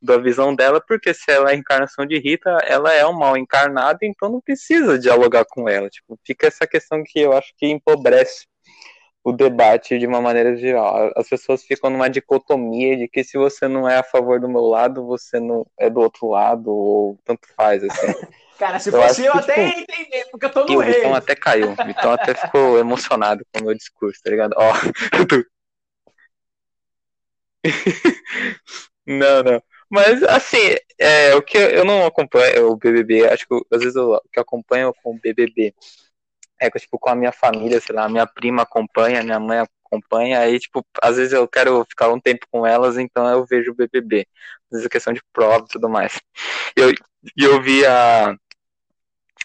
da 0.00 0.16
visão 0.16 0.54
dela, 0.54 0.80
porque 0.80 1.12
se 1.12 1.30
ela 1.30 1.50
é 1.50 1.52
a 1.54 1.56
encarnação 1.56 2.06
de 2.06 2.18
Rita, 2.18 2.50
ela 2.64 2.92
é 2.92 3.06
um 3.06 3.12
mal 3.12 3.36
encarnado, 3.36 3.98
então 4.02 4.30
não 4.30 4.40
precisa 4.40 4.98
dialogar 4.98 5.44
com 5.44 5.68
ela. 5.68 5.90
Tipo, 5.90 6.18
fica 6.24 6.46
essa 6.46 6.66
questão 6.66 7.02
que 7.04 7.20
eu 7.20 7.32
acho 7.32 7.52
que 7.56 7.66
empobrece 7.66 8.46
o 9.24 9.32
debate 9.32 9.98
de 9.98 10.06
uma 10.06 10.20
maneira 10.20 10.56
geral. 10.56 11.12
As 11.16 11.28
pessoas 11.28 11.62
ficam 11.62 11.90
numa 11.90 12.10
dicotomia 12.10 12.96
de 12.96 13.08
que 13.08 13.22
se 13.22 13.38
você 13.38 13.68
não 13.68 13.88
é 13.88 13.98
a 13.98 14.02
favor 14.02 14.40
do 14.40 14.48
meu 14.48 14.62
lado, 14.62 15.06
você 15.06 15.38
não 15.38 15.64
é 15.78 15.88
do 15.88 16.00
outro 16.00 16.28
lado, 16.28 16.70
ou 16.70 17.18
tanto 17.24 17.46
faz, 17.56 17.84
assim. 17.84 18.12
Cara, 18.58 18.78
se 18.78 18.90
eu 18.90 18.92
fosse 19.00 19.24
eu, 19.24 19.32
até 19.32 19.70
tipo, 19.70 19.80
entender, 19.80 20.24
porque 20.30 20.46
eu 20.46 20.50
tô 20.50 20.64
no 20.64 20.78
O 20.78 20.82
Vitão 20.84 21.14
até 21.14 21.34
caiu. 21.34 21.72
O 21.72 21.84
Vitão 21.84 22.12
até 22.12 22.34
ficou 22.34 22.78
emocionado 22.78 23.44
com 23.52 23.60
o 23.60 23.64
meu 23.64 23.74
discurso, 23.74 24.20
tá 24.22 24.30
ligado? 24.30 24.54
Ó, 24.56 24.72
não, 29.06 29.42
não. 29.42 29.62
Mas, 29.90 30.22
assim, 30.22 30.76
é, 30.98 31.34
o 31.34 31.42
que 31.42 31.58
eu 31.58 31.84
não 31.84 32.06
acompanho 32.06 32.70
o 32.70 32.76
BBB, 32.76 33.26
acho 33.28 33.46
que 33.46 33.54
às 33.70 33.80
vezes 33.80 33.96
eu, 33.96 34.12
o 34.12 34.20
que 34.32 34.38
eu 34.38 34.42
acompanho 34.42 34.94
com 35.02 35.10
o 35.10 35.18
BBB 35.20 35.74
tipo, 36.70 36.98
com 36.98 37.10
a 37.10 37.14
minha 37.14 37.32
família, 37.32 37.80
sei 37.80 37.94
lá, 37.94 38.08
minha 38.08 38.26
prima 38.26 38.62
acompanha, 38.62 39.22
minha 39.22 39.40
mãe 39.40 39.58
acompanha, 39.60 40.40
aí, 40.40 40.58
tipo, 40.58 40.84
às 41.02 41.16
vezes 41.16 41.32
eu 41.32 41.46
quero 41.48 41.84
ficar 41.88 42.10
um 42.10 42.20
tempo 42.20 42.46
com 42.50 42.66
elas, 42.66 42.96
então 42.98 43.28
eu 43.28 43.44
vejo 43.46 43.72
o 43.72 43.74
BBB. 43.74 44.26
Às 44.66 44.70
vezes 44.70 44.86
é 44.86 44.88
questão 44.88 45.12
de 45.12 45.22
prova 45.32 45.64
e 45.68 45.72
tudo 45.72 45.88
mais. 45.88 46.18
E 46.76 46.80
eu, 46.80 46.92
eu 47.36 47.62
vi 47.62 47.84
a, 47.86 48.34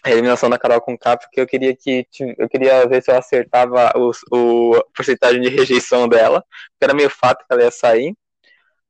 a 0.04 0.10
eliminação 0.10 0.48
da 0.50 0.58
Carol 0.58 0.80
com 0.80 0.96
K, 0.96 1.16
porque 1.16 1.40
eu 1.40 1.46
queria 1.46 1.74
que 1.76 2.06
eu 2.38 2.48
queria 2.48 2.86
ver 2.86 3.02
se 3.02 3.10
eu 3.10 3.16
acertava 3.16 3.92
o 3.96 4.74
a 4.76 4.84
porcentagem 4.94 5.40
de 5.40 5.48
rejeição 5.48 6.08
dela, 6.08 6.44
porque 6.70 6.84
era 6.84 6.94
meio 6.94 7.10
fato 7.10 7.44
que 7.46 7.52
ela 7.52 7.62
ia 7.64 7.70
sair. 7.70 8.14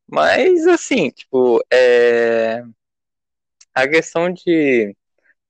Mas 0.06 0.66
assim, 0.66 1.10
tipo, 1.10 1.62
é... 1.72 2.62
a 3.74 3.88
questão 3.88 4.32
de 4.32 4.94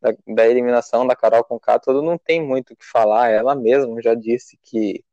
da, 0.00 0.14
da, 0.26 0.46
eliminação 0.48 1.06
da 1.06 1.16
Carol 1.16 1.44
com 1.44 1.58
todo 1.82 2.02
não 2.02 2.18
tem 2.18 2.42
muito 2.42 2.72
o 2.72 2.76
que 2.76 2.84
falar. 2.84 3.30
Ela 3.30 3.54
mesma 3.54 4.00
já 4.02 4.14
disse 4.14 4.58
que 4.62 5.04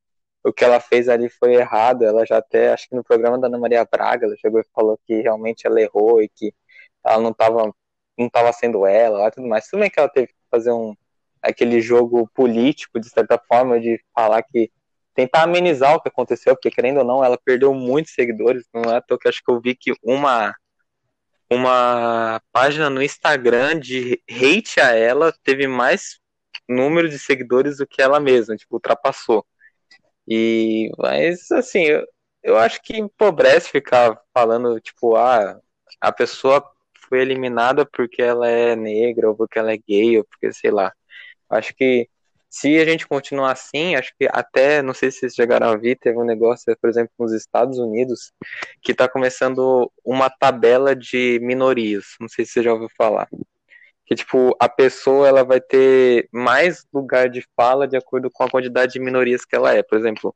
o 0.44 0.54
que 0.54 0.64
ela 0.64 0.80
fez 0.80 1.10
ali 1.10 1.30
foi 1.30 1.56
errado. 1.56 2.04
Ela 2.06 2.26
já 2.26 2.38
até, 2.38 2.72
acho 2.74 2.90
que 2.90 2.96
no 2.96 3.04
programa 3.04 3.40
da 3.40 3.48
Ana 3.48 3.58
Maria 3.58 3.86
Braga, 3.86 4.26
ela 4.26 4.36
chegou 4.38 4.60
e 4.62 4.66
falou 4.74 5.00
que 5.06 5.22
realmente 5.22 5.68
ela 5.68 5.82
errou 5.82 6.22
e 6.22 6.30
que 6.30 6.54
ela 7.04 7.22
não 7.22 7.32
estava 7.32 7.74
não 8.18 8.30
tava 8.30 8.54
sendo 8.54 8.86
ela, 8.86 9.28
e 9.28 9.32
tudo 9.32 9.48
mais. 9.48 9.68
Tudo 9.68 9.82
bem 9.82 9.90
que 9.90 10.00
ela 10.00 10.10
teve 10.10 10.28
que 10.28 10.36
fazer 10.50 10.72
um 10.72 10.96
aquele 11.42 11.80
jogo 11.82 12.30
político, 12.34 13.00
de 13.00 13.10
certa 13.10 13.38
forma, 13.38 13.80
de 13.80 14.00
falar 14.14 14.42
que 14.44 14.72
tentar 15.14 15.44
amenizar 15.44 15.96
o 15.96 16.02
que 16.02 16.10
aconteceu, 16.10 16.56
porque 16.56 16.72
querendo 16.72 17.00
ou 17.00 17.06
não, 17.06 17.24
ela 17.24 17.38
perdeu 17.38 17.74
muitos 17.74 18.14
seguidores, 18.14 18.66
não 18.74 18.84
é 18.92 18.98
à 18.98 19.02
toa 19.02 19.18
que 19.20 19.30
acho 19.30 19.42
que 19.44 19.52
eu 19.52 19.62
vi 19.62 19.76
que 19.76 19.94
uma 20.04 20.56
uma 21.50 22.42
página 22.52 22.90
no 22.90 23.02
Instagram 23.02 23.80
de 23.80 24.22
hate 24.30 24.80
a 24.80 24.92
ela 24.96 25.34
teve 25.44 25.68
mais 25.68 26.20
número 26.68 27.10
de 27.10 27.20
seguidores 27.20 27.78
do 27.78 27.88
que 27.88 28.02
ela 28.02 28.20
mesma, 28.20 28.56
tipo, 28.56 28.76
ultrapassou. 28.76 29.46
E, 30.28 30.90
mas, 30.98 31.52
assim, 31.52 31.84
eu, 31.84 32.06
eu 32.44 32.58
acho 32.58 32.82
que 32.82 32.98
empobrece 32.98 33.70
ficar 33.70 34.20
falando, 34.34 34.80
tipo, 34.82 35.16
ah, 35.16 35.60
a 36.02 36.12
pessoa 36.12 36.64
foi 37.10 37.22
eliminada 37.22 37.86
porque 37.86 38.22
ela 38.22 38.50
é 38.50 38.76
negra, 38.76 39.30
ou 39.30 39.36
porque 39.36 39.60
ela 39.60 39.72
é 39.74 39.78
gay, 39.78 40.18
ou 40.18 40.26
porque, 40.26 40.52
sei 40.54 40.72
lá. 40.72 40.94
Acho 41.50 41.76
que 41.76 42.10
se 42.56 42.80
a 42.80 42.86
gente 42.86 43.06
continuar 43.06 43.52
assim, 43.52 43.96
acho 43.96 44.14
que 44.18 44.30
até, 44.32 44.82
não 44.82 44.94
sei 44.94 45.12
se 45.12 45.20
vocês 45.20 45.36
chegaram 45.36 45.68
a 45.68 45.76
ver, 45.76 45.98
teve 45.98 46.18
um 46.18 46.24
negócio, 46.24 46.74
por 46.80 46.90
exemplo, 46.90 47.12
nos 47.20 47.34
Estados 47.34 47.78
Unidos, 47.78 48.32
que 48.82 48.94
está 48.94 49.10
começando 49.10 49.92
uma 50.06 50.30
tabela 50.30 50.96
de 50.96 51.38
minorias. 51.44 52.16
Não 52.18 52.30
sei 52.30 52.46
se 52.46 52.54
você 52.54 52.64
já 52.64 52.72
ouviu 52.72 52.88
falar. 52.98 53.28
Que, 54.06 54.16
tipo, 54.16 54.56
a 54.58 54.70
pessoa 54.70 55.28
ela 55.28 55.44
vai 55.44 55.60
ter 55.60 56.30
mais 56.32 56.86
lugar 56.94 57.30
de 57.30 57.46
fala 57.58 57.86
de 57.86 57.98
acordo 57.98 58.32
com 58.32 58.46
a 58.46 58.50
quantidade 58.50 58.94
de 58.94 59.02
minorias 59.02 59.44
que 59.44 59.54
ela 59.54 59.74
é. 59.74 59.84
Por 59.84 59.98
exemplo, 59.98 60.34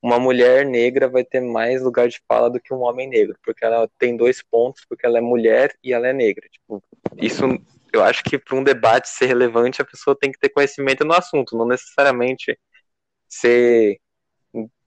uma 0.00 0.18
mulher 0.18 0.64
negra 0.64 1.10
vai 1.10 1.24
ter 1.24 1.42
mais 1.42 1.82
lugar 1.82 2.08
de 2.08 2.22
fala 2.26 2.48
do 2.48 2.58
que 2.58 2.72
um 2.72 2.80
homem 2.80 3.06
negro, 3.06 3.36
porque 3.44 3.66
ela 3.66 3.86
tem 3.98 4.16
dois 4.16 4.42
pontos, 4.42 4.86
porque 4.88 5.04
ela 5.04 5.18
é 5.18 5.20
mulher 5.20 5.76
e 5.84 5.92
ela 5.92 6.08
é 6.08 6.12
negra. 6.14 6.48
Tipo, 6.50 6.82
isso 7.18 7.44
eu 7.92 8.02
acho 8.02 8.22
que 8.22 8.38
para 8.38 8.56
um 8.56 8.64
debate 8.64 9.08
ser 9.08 9.26
relevante, 9.26 9.82
a 9.82 9.84
pessoa 9.84 10.16
tem 10.18 10.30
que 10.30 10.38
ter 10.38 10.48
conhecimento 10.48 11.04
no 11.04 11.14
assunto, 11.14 11.56
não 11.56 11.66
necessariamente 11.66 12.58
ser 13.28 14.00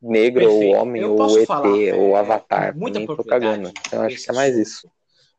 negro 0.01 0.41
Perfeito. 0.41 0.75
ou 0.75 0.81
homem 0.81 1.03
ou 1.05 1.39
ET 1.39 1.47
falar, 1.47 1.67
ou 1.67 2.17
é, 2.17 2.19
avatar. 2.19 2.75
Muita 2.75 2.99
nem 2.99 3.07
tô 3.07 3.23
cagando. 3.23 3.71
Então 3.87 4.01
acho 4.01 4.23
que 4.23 4.29
é 4.29 4.33
mais 4.33 4.57
isso. 4.57 4.89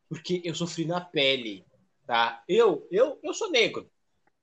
Porque 0.09 0.41
eu 0.43 0.55
sofri 0.55 0.85
na 0.85 1.01
pele, 1.01 1.65
tá? 2.05 2.43
Eu, 2.47 2.87
eu, 2.91 3.19
eu 3.23 3.33
sou 3.33 3.51
negro. 3.51 3.89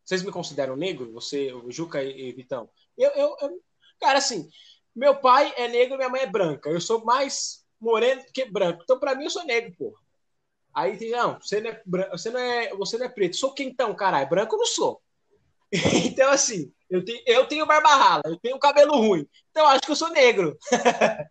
Vocês 0.04 0.22
me 0.22 0.32
consideram 0.32 0.76
negro? 0.76 1.12
Você, 1.12 1.52
o 1.52 1.70
Juca 1.70 2.02
e, 2.02 2.32
Vitão? 2.32 2.68
Eu, 2.98 3.10
eu, 3.10 3.36
eu, 3.40 3.62
cara, 4.00 4.18
assim, 4.18 4.48
meu 4.94 5.16
pai 5.16 5.52
é 5.56 5.68
negro, 5.68 5.96
minha 5.96 6.08
mãe 6.08 6.22
é 6.22 6.26
branca. 6.26 6.68
Eu 6.68 6.80
sou 6.80 7.04
mais 7.04 7.64
moreno 7.80 8.22
que 8.32 8.44
branco. 8.44 8.82
Então, 8.82 8.98
para 8.98 9.14
mim, 9.14 9.24
eu 9.24 9.30
sou 9.30 9.44
negro, 9.44 9.72
porra. 9.76 10.01
Aí 10.74 10.96
tem, 10.96 11.10
não, 11.10 11.38
você 11.38 11.60
não 11.60 11.70
é, 11.70 11.82
você 12.10 12.30
não 12.30 12.40
é, 12.40 12.74
você 12.74 12.98
não 12.98 13.06
é 13.06 13.08
preto. 13.08 13.36
Sou 13.36 13.52
quem 13.52 13.68
então, 13.68 13.94
caralho? 13.94 14.28
Branco 14.28 14.54
eu 14.54 14.58
não 14.58 14.66
sou. 14.66 15.02
então, 16.06 16.30
assim, 16.30 16.72
eu 16.88 17.04
tenho, 17.04 17.22
eu 17.26 17.46
tenho 17.46 17.66
barba 17.66 17.94
rala, 17.94 18.22
eu 18.26 18.38
tenho 18.38 18.58
cabelo 18.58 18.96
ruim. 18.96 19.26
Então, 19.50 19.66
acho 19.66 19.82
que 19.82 19.90
eu 19.90 19.96
sou 19.96 20.10
negro. 20.10 20.56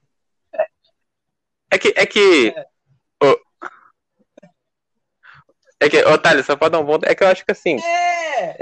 é 1.72 1.78
que. 1.78 1.94
É 1.96 2.06
que... 2.06 2.50
É. 2.50 2.71
É 5.82 5.90
que, 5.90 5.98
Otário, 6.06 6.44
só 6.44 6.56
pode 6.56 6.74
dar 6.74 6.80
um 6.80 6.86
ponto. 6.86 7.10
É 7.10 7.16
que 7.16 7.24
eu 7.24 7.28
acho 7.28 7.44
que 7.44 7.52
assim. 7.52 7.76
É, 7.84 8.56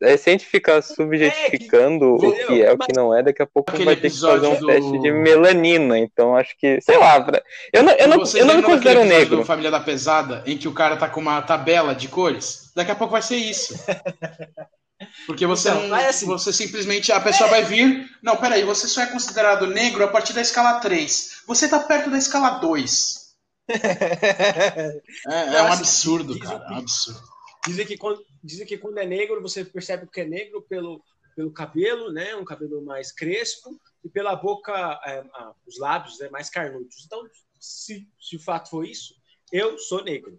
é, 0.00 0.12
é 0.14 0.16
se 0.16 0.30
a 0.30 0.32
gente 0.32 0.46
ficar 0.46 0.80
subjetificando 0.80 2.16
é 2.16 2.18
que, 2.18 2.26
o 2.26 2.46
que 2.46 2.62
é 2.62 2.72
o 2.72 2.78
que 2.78 2.92
não 2.96 3.14
é, 3.14 3.22
daqui 3.22 3.42
a 3.42 3.46
pouco 3.46 3.70
vai 3.84 3.94
ter 3.94 4.10
que 4.10 4.18
fazer 4.18 4.46
um 4.46 4.56
do... 4.56 4.66
teste 4.66 4.98
de 4.98 5.12
melanina. 5.12 5.98
Então 5.98 6.34
acho 6.34 6.56
que. 6.58 6.80
Sei 6.80 6.96
lá, 6.96 7.20
pra... 7.20 7.42
eu 7.70 7.82
não, 7.82 7.92
eu 7.92 8.08
não, 8.08 8.22
eu 8.34 8.46
não 8.46 8.56
me 8.56 8.62
considero 8.62 9.04
negro. 9.04 9.36
Do 9.36 9.44
Família 9.44 9.70
da 9.70 9.78
Pesada, 9.78 10.42
em 10.46 10.56
que 10.56 10.66
o 10.66 10.72
cara 10.72 10.96
tá 10.96 11.06
com 11.06 11.20
uma 11.20 11.42
tabela 11.42 11.94
de 11.94 12.08
cores, 12.08 12.72
daqui 12.74 12.90
a 12.90 12.96
pouco 12.96 13.12
vai 13.12 13.22
ser 13.22 13.36
isso. 13.36 13.78
Porque 15.26 15.44
você, 15.44 15.68
então, 15.68 15.88
não, 15.88 15.96
assim, 15.98 16.24
você 16.24 16.50
simplesmente. 16.50 17.12
A 17.12 17.20
pessoa 17.20 17.46
é. 17.48 17.50
vai 17.50 17.62
vir. 17.62 18.08
Não, 18.22 18.36
peraí, 18.36 18.64
você 18.64 18.88
só 18.88 19.02
é 19.02 19.06
considerado 19.06 19.66
negro 19.66 20.02
a 20.02 20.08
partir 20.08 20.32
da 20.32 20.40
escala 20.40 20.80
3. 20.80 21.42
Você 21.46 21.68
tá 21.68 21.78
perto 21.78 22.08
da 22.08 22.16
escala 22.16 22.58
2 22.60 23.23
é, 23.68 25.02
é 25.26 25.62
um 25.62 25.72
absurdo, 25.72 26.38
cara. 26.38 26.64
É 26.68 26.72
um 26.72 26.78
absurdo. 26.78 27.20
Dizem 27.66 27.86
que, 27.86 27.96
quando, 27.96 28.24
dizem 28.42 28.66
que 28.66 28.76
quando 28.76 28.98
é 28.98 29.06
negro, 29.06 29.40
você 29.40 29.64
percebe 29.64 30.06
que 30.06 30.20
é 30.20 30.24
negro 30.24 30.62
pelo, 30.62 31.02
pelo 31.34 31.50
cabelo, 31.50 32.12
né? 32.12 32.36
Um 32.36 32.44
cabelo 32.44 32.84
mais 32.84 33.10
crespo, 33.10 33.80
e 34.04 34.08
pela 34.08 34.36
boca, 34.36 35.00
é, 35.06 35.24
os 35.66 35.78
lábios 35.78 36.18
né, 36.18 36.28
mais 36.28 36.50
carnudos. 36.50 37.04
Então, 37.06 37.26
se, 37.58 38.06
se 38.20 38.36
de 38.36 38.44
fato 38.44 38.68
for 38.68 38.84
isso, 38.84 39.14
eu 39.50 39.78
sou 39.78 40.04
negro. 40.04 40.38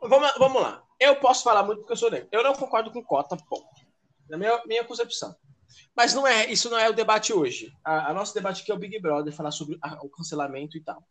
Vamos, 0.00 0.32
vamos 0.38 0.62
lá. 0.62 0.82
Eu 0.98 1.16
posso 1.16 1.44
falar 1.44 1.62
muito 1.62 1.80
porque 1.80 1.92
eu 1.92 1.96
sou 1.96 2.10
negro. 2.10 2.28
Eu 2.32 2.42
não 2.42 2.54
concordo 2.54 2.90
com 2.90 3.04
cota, 3.04 3.36
ponto. 3.36 3.68
Na 4.28 4.38
minha, 4.38 4.62
minha 4.66 4.84
concepção. 4.84 5.36
Mas 5.94 6.14
não 6.14 6.26
é, 6.26 6.50
isso 6.50 6.70
não 6.70 6.78
é 6.78 6.88
o 6.88 6.94
debate 6.94 7.32
hoje. 7.32 7.72
A, 7.84 8.10
a 8.10 8.14
nosso 8.14 8.32
debate 8.34 8.62
aqui 8.62 8.72
é 8.72 8.74
o 8.74 8.78
Big 8.78 8.98
Brother, 8.98 9.32
falar 9.32 9.50
sobre 9.50 9.78
a, 9.82 10.02
o 10.02 10.08
cancelamento 10.08 10.76
e 10.76 10.80
tal. 10.80 11.04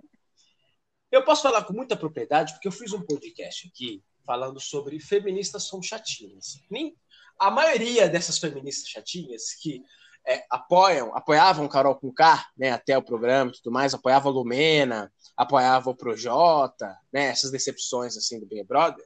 Eu 1.12 1.26
posso 1.26 1.42
falar 1.42 1.64
com 1.66 1.74
muita 1.74 1.98
propriedade, 1.98 2.54
porque 2.54 2.68
eu 2.68 2.72
fiz 2.72 2.94
um 2.94 3.02
podcast 3.02 3.68
aqui 3.68 4.02
falando 4.26 4.60
sobre 4.60 5.00
feministas 5.00 5.68
são 5.68 5.82
chatinhas. 5.82 6.62
Nem, 6.70 6.96
a 7.38 7.52
maioria 7.52 8.08
dessas 8.08 8.38
feministas 8.38 8.88
chatinhas 8.88 9.54
que 9.62 9.84
é, 10.26 10.46
apoiam, 10.50 11.16
apoiavam 11.16 11.68
Carol 11.68 11.96
com 11.96 12.14
K, 12.14 12.48
né, 12.58 12.72
até 12.72 12.98
o 12.98 13.04
programa 13.04 13.52
e 13.52 13.54
tudo 13.56 13.74
mais, 13.74 13.94
apoiava 13.94 14.30
a 14.30 14.32
Lumena, 14.32 15.12
apoiava 15.36 15.90
o 15.90 15.96
Projota, 15.96 16.96
né, 17.12 17.26
essas 17.26 17.52
decepções 17.52 18.16
assim 18.16 18.40
do 18.40 18.46
Big 18.46 18.64
Brother, 18.64 19.04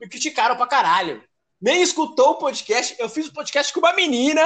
me 0.00 0.08
criticaram 0.08 0.56
pra 0.56 0.66
caralho. 0.66 1.22
Nem 1.60 1.80
escutou 1.80 2.30
o 2.30 2.38
podcast. 2.38 2.96
Eu 2.98 3.08
fiz 3.08 3.28
o 3.28 3.32
podcast 3.32 3.72
com 3.72 3.80
uma 3.80 3.94
menina, 3.94 4.44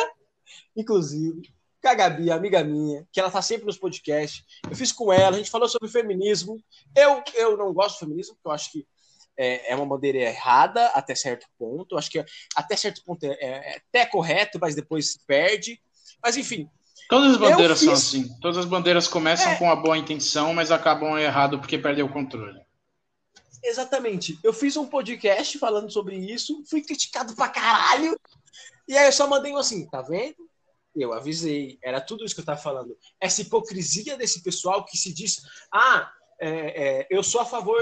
inclusive, 0.76 1.42
com 1.80 1.88
a 1.88 1.94
Gabi, 1.94 2.30
amiga 2.30 2.62
minha, 2.62 3.06
que 3.10 3.18
ela 3.18 3.30
tá 3.30 3.40
sempre 3.40 3.66
nos 3.66 3.78
podcasts. 3.78 4.44
Eu 4.68 4.76
fiz 4.76 4.92
com 4.92 5.12
ela, 5.12 5.36
a 5.36 5.38
gente 5.38 5.50
falou 5.50 5.68
sobre 5.68 5.88
feminismo. 5.88 6.62
Eu, 6.94 7.22
eu 7.34 7.56
não 7.56 7.72
gosto 7.72 7.96
do 7.96 8.00
feminismo, 8.00 8.34
porque 8.34 8.48
eu 8.48 8.52
acho 8.52 8.72
que 8.72 8.86
é, 9.36 9.72
é 9.72 9.76
uma 9.76 9.86
bandeira 9.86 10.18
errada 10.18 10.86
até 10.88 11.14
certo 11.14 11.46
ponto. 11.58 11.94
Eu 11.94 11.98
acho 11.98 12.10
que 12.10 12.22
até 12.54 12.76
certo 12.76 13.02
ponto 13.04 13.24
é, 13.24 13.32
é, 13.40 13.48
é 13.48 13.76
até 13.76 14.06
correto, 14.06 14.58
mas 14.60 14.74
depois 14.74 15.12
se 15.12 15.24
perde. 15.26 15.80
Mas 16.22 16.36
enfim. 16.36 16.68
Todas 17.08 17.32
as 17.32 17.36
bandeiras 17.38 17.78
fiz... 17.78 17.86
são 17.86 17.94
assim. 17.94 18.38
Todas 18.40 18.58
as 18.58 18.66
bandeiras 18.66 19.08
começam 19.08 19.50
é... 19.50 19.56
com 19.56 19.70
a 19.70 19.76
boa 19.76 19.96
intenção, 19.96 20.52
mas 20.52 20.70
acabam 20.70 21.18
errado 21.18 21.58
porque 21.58 21.78
perdeu 21.78 22.06
o 22.06 22.12
controle. 22.12 22.60
Exatamente. 23.62 24.38
Eu 24.42 24.52
fiz 24.52 24.76
um 24.76 24.86
podcast 24.86 25.58
falando 25.58 25.90
sobre 25.90 26.16
isso, 26.16 26.62
fui 26.68 26.82
criticado 26.82 27.34
pra 27.34 27.48
caralho. 27.48 28.18
E 28.86 28.96
aí 28.96 29.06
eu 29.06 29.12
só 29.12 29.26
mandei 29.26 29.52
um 29.52 29.56
assim, 29.56 29.86
tá 29.86 30.02
vendo? 30.02 30.49
Eu 30.94 31.12
avisei, 31.12 31.78
era 31.82 32.00
tudo 32.00 32.24
isso 32.24 32.34
que 32.34 32.40
eu 32.40 32.42
estava 32.42 32.60
falando. 32.60 32.96
Essa 33.20 33.42
hipocrisia 33.42 34.16
desse 34.16 34.42
pessoal 34.42 34.84
que 34.84 34.98
se 34.98 35.12
diz, 35.12 35.40
ah, 35.72 36.10
é, 36.40 36.48
é, 37.00 37.06
eu 37.10 37.22
sou 37.22 37.40
a 37.40 37.44
favor 37.44 37.80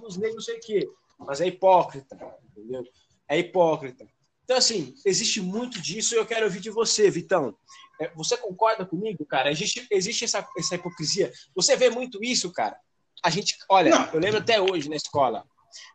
dos 0.00 0.16
negros, 0.16 0.36
não 0.36 0.42
sei 0.42 0.56
o 0.56 0.60
quê, 0.60 0.90
mas 1.18 1.40
é 1.40 1.46
hipócrita, 1.46 2.16
entendeu? 2.56 2.82
É 3.28 3.38
hipócrita. 3.38 4.06
Então, 4.42 4.56
assim, 4.56 4.94
existe 5.04 5.40
muito 5.40 5.80
disso 5.80 6.14
e 6.14 6.18
eu 6.18 6.26
quero 6.26 6.46
ouvir 6.46 6.60
de 6.60 6.70
você, 6.70 7.08
Vitão. 7.08 7.56
É, 8.00 8.08
você 8.14 8.36
concorda 8.36 8.84
comigo, 8.84 9.24
cara? 9.24 9.50
Existe, 9.50 9.86
existe 9.90 10.24
essa, 10.24 10.44
essa 10.58 10.74
hipocrisia. 10.74 11.30
Você 11.54 11.76
vê 11.76 11.88
muito 11.88 12.18
isso, 12.24 12.50
cara? 12.50 12.76
A 13.22 13.30
gente, 13.30 13.56
olha, 13.68 13.90
não. 13.90 14.06
eu 14.12 14.18
lembro 14.18 14.38
até 14.38 14.60
hoje 14.60 14.88
na 14.88 14.96
escola. 14.96 15.44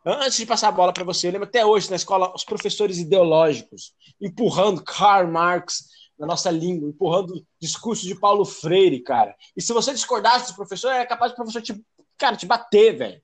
Antes 0.06 0.38
de 0.38 0.46
passar 0.46 0.68
a 0.68 0.72
bola 0.72 0.92
para 0.92 1.04
você, 1.04 1.26
eu 1.26 1.32
lembro 1.32 1.48
até 1.48 1.66
hoje 1.66 1.90
na 1.90 1.96
escola 1.96 2.32
os 2.34 2.44
professores 2.44 2.98
ideológicos 2.98 3.92
empurrando 4.20 4.82
Karl 4.82 5.30
Marx 5.30 5.84
na 6.18 6.26
nossa 6.26 6.50
língua, 6.50 6.88
empurrando 6.88 7.46
discurso 7.60 8.06
de 8.06 8.14
Paulo 8.14 8.44
Freire, 8.44 9.00
cara. 9.00 9.34
E 9.56 9.60
se 9.60 9.72
você 9.72 9.92
discordasse 9.92 10.52
do 10.52 10.56
professor, 10.56 10.90
era 10.90 11.06
capaz 11.06 11.32
do 11.32 11.36
professor 11.36 11.62
te, 11.62 11.84
cara, 12.16 12.36
te 12.36 12.46
bater, 12.46 12.96
velho. 12.96 13.22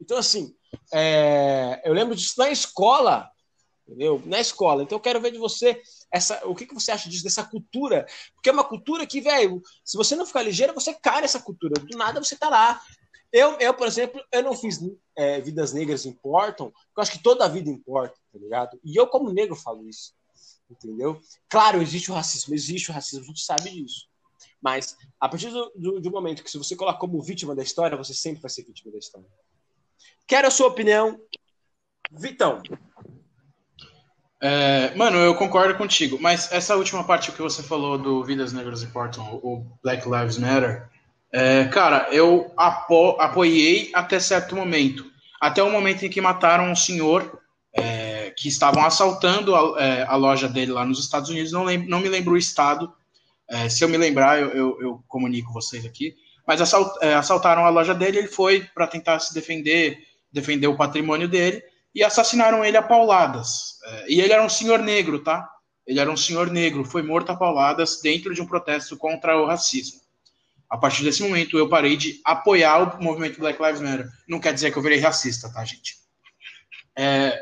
Então, 0.00 0.18
assim, 0.18 0.54
é, 0.92 1.80
eu 1.84 1.92
lembro 1.92 2.14
disso 2.14 2.34
na 2.38 2.50
escola, 2.50 3.30
entendeu? 3.86 4.20
Na 4.26 4.40
escola. 4.40 4.82
Então, 4.82 4.96
eu 4.96 5.02
quero 5.02 5.20
ver 5.20 5.30
de 5.30 5.38
você 5.38 5.80
essa, 6.10 6.46
o 6.46 6.54
que, 6.54 6.66
que 6.66 6.74
você 6.74 6.90
acha 6.90 7.08
disso, 7.08 7.24
dessa 7.24 7.44
cultura. 7.44 8.06
Porque 8.34 8.48
é 8.48 8.52
uma 8.52 8.64
cultura 8.64 9.06
que, 9.06 9.20
velho, 9.20 9.62
se 9.84 9.96
você 9.96 10.16
não 10.16 10.26
ficar 10.26 10.42
ligeiro, 10.42 10.74
você 10.74 10.92
cai 10.94 11.20
nessa 11.20 11.40
cultura. 11.40 11.80
Do 11.80 11.96
nada 11.96 12.22
você 12.22 12.36
tá 12.36 12.48
lá. 12.48 12.80
Eu, 13.32 13.58
eu, 13.58 13.74
por 13.74 13.86
exemplo, 13.86 14.22
eu 14.30 14.42
não 14.42 14.56
fiz 14.56 14.80
é, 15.16 15.40
Vidas 15.40 15.72
Negras 15.72 16.06
Importam, 16.06 16.70
porque 16.70 16.98
eu 16.98 17.02
acho 17.02 17.12
que 17.12 17.22
toda 17.22 17.44
a 17.44 17.48
vida 17.48 17.68
importa, 17.68 18.14
tá 18.32 18.38
ligado? 18.38 18.78
E 18.84 18.98
eu, 18.98 19.08
como 19.08 19.32
negro, 19.32 19.56
falo 19.56 19.88
isso. 19.88 20.12
Entendeu? 20.70 21.20
Claro, 21.48 21.82
existe 21.82 22.10
o 22.10 22.14
racismo, 22.14 22.54
existe 22.54 22.90
o 22.90 22.94
racismo, 22.94 23.24
a 23.24 23.28
gente 23.28 23.42
sabe 23.42 23.70
disso. 23.70 24.08
Mas 24.60 24.96
a 25.20 25.28
partir 25.28 25.50
do, 25.50 25.72
do, 25.76 26.00
do 26.00 26.10
momento 26.10 26.42
que 26.42 26.50
se 26.50 26.58
você 26.58 26.74
coloca 26.74 26.98
como 26.98 27.22
vítima 27.22 27.54
da 27.54 27.62
história, 27.62 27.96
você 27.96 28.14
sempre 28.14 28.40
vai 28.40 28.50
ser 28.50 28.64
vítima 28.64 28.90
da 28.92 28.98
história. 28.98 29.28
Quero 30.26 30.48
a 30.48 30.50
sua 30.50 30.68
opinião. 30.68 31.20
Vitão. 32.10 32.62
É, 34.40 34.94
mano, 34.94 35.18
eu 35.18 35.34
concordo 35.34 35.76
contigo, 35.76 36.18
mas 36.20 36.52
essa 36.52 36.76
última 36.76 37.04
parte 37.04 37.32
que 37.32 37.40
você 37.40 37.62
falou 37.62 37.96
do 37.96 38.22
Vidas 38.22 38.52
Negras 38.52 38.82
Importam, 38.82 39.40
o 39.42 39.66
Black 39.82 40.06
Lives 40.06 40.36
Matter, 40.36 40.88
é, 41.32 41.64
cara, 41.64 42.08
eu 42.12 42.52
apo 42.56 43.16
apoiei 43.18 43.90
até 43.94 44.20
certo 44.20 44.54
momento. 44.54 45.10
Até 45.40 45.62
o 45.62 45.70
momento 45.70 46.04
em 46.04 46.10
que 46.10 46.20
mataram 46.20 46.70
um 46.70 46.76
senhor 46.76 47.40
é, 47.72 48.03
que 48.36 48.48
estavam 48.48 48.84
assaltando 48.84 49.54
a, 49.54 49.82
é, 49.82 50.02
a, 50.02 50.16
loja 50.16 50.48
dele 50.48 50.72
lá 50.72 50.84
nos 50.84 50.98
Estados 50.98 51.30
Unidos. 51.30 51.52
Não, 51.52 51.64
lembro, 51.64 51.88
não 51.88 52.00
me 52.00 52.08
lembro 52.08 52.34
o 52.34 52.38
estado. 52.38 52.92
É, 53.48 53.68
se 53.68 53.84
eu 53.84 53.88
me 53.88 53.96
lembrar, 53.96 54.40
eu, 54.40 54.48
eu, 54.50 54.80
eu 54.80 55.04
comunico 55.08 55.52
vocês 55.52 55.84
aqui. 55.84 56.16
Mas 56.46 56.60
assalt, 56.60 56.96
é, 57.00 57.14
assaltaram 57.14 57.64
a 57.64 57.70
loja 57.70 57.94
dele. 57.94 58.18
Ele 58.18 58.28
foi 58.28 58.64
para 58.74 58.86
tentar 58.86 59.18
se 59.18 59.32
defender, 59.32 59.98
defender 60.32 60.66
o 60.66 60.76
patrimônio 60.76 61.28
dele 61.28 61.62
e 61.94 62.02
assassinaram 62.02 62.64
ele 62.64 62.76
a 62.76 62.82
pauladas. 62.82 63.78
É, 63.84 64.12
e 64.12 64.20
ele 64.20 64.32
era 64.32 64.44
um 64.44 64.48
senhor 64.48 64.80
negro, 64.80 65.20
tá? 65.20 65.48
Ele 65.86 66.00
era 66.00 66.10
um 66.10 66.16
senhor 66.16 66.50
negro, 66.50 66.84
foi 66.84 67.02
morto 67.02 67.30
a 67.30 67.36
pauladas 67.36 68.00
dentro 68.00 68.34
de 68.34 68.40
um 68.40 68.46
protesto 68.46 68.96
contra 68.96 69.36
o 69.36 69.46
racismo. 69.46 70.00
A 70.68 70.78
partir 70.78 71.04
desse 71.04 71.22
momento, 71.22 71.58
eu 71.58 71.68
parei 71.68 71.96
de 71.96 72.20
apoiar 72.24 72.98
o 72.98 73.02
movimento 73.02 73.38
Black 73.38 73.62
Lives 73.62 73.80
Matter. 73.80 74.08
Não 74.26 74.40
quer 74.40 74.54
dizer 74.54 74.72
que 74.72 74.78
eu 74.78 74.82
virei 74.82 74.98
racista, 74.98 75.52
tá, 75.52 75.64
gente? 75.64 75.96
É, 76.96 77.38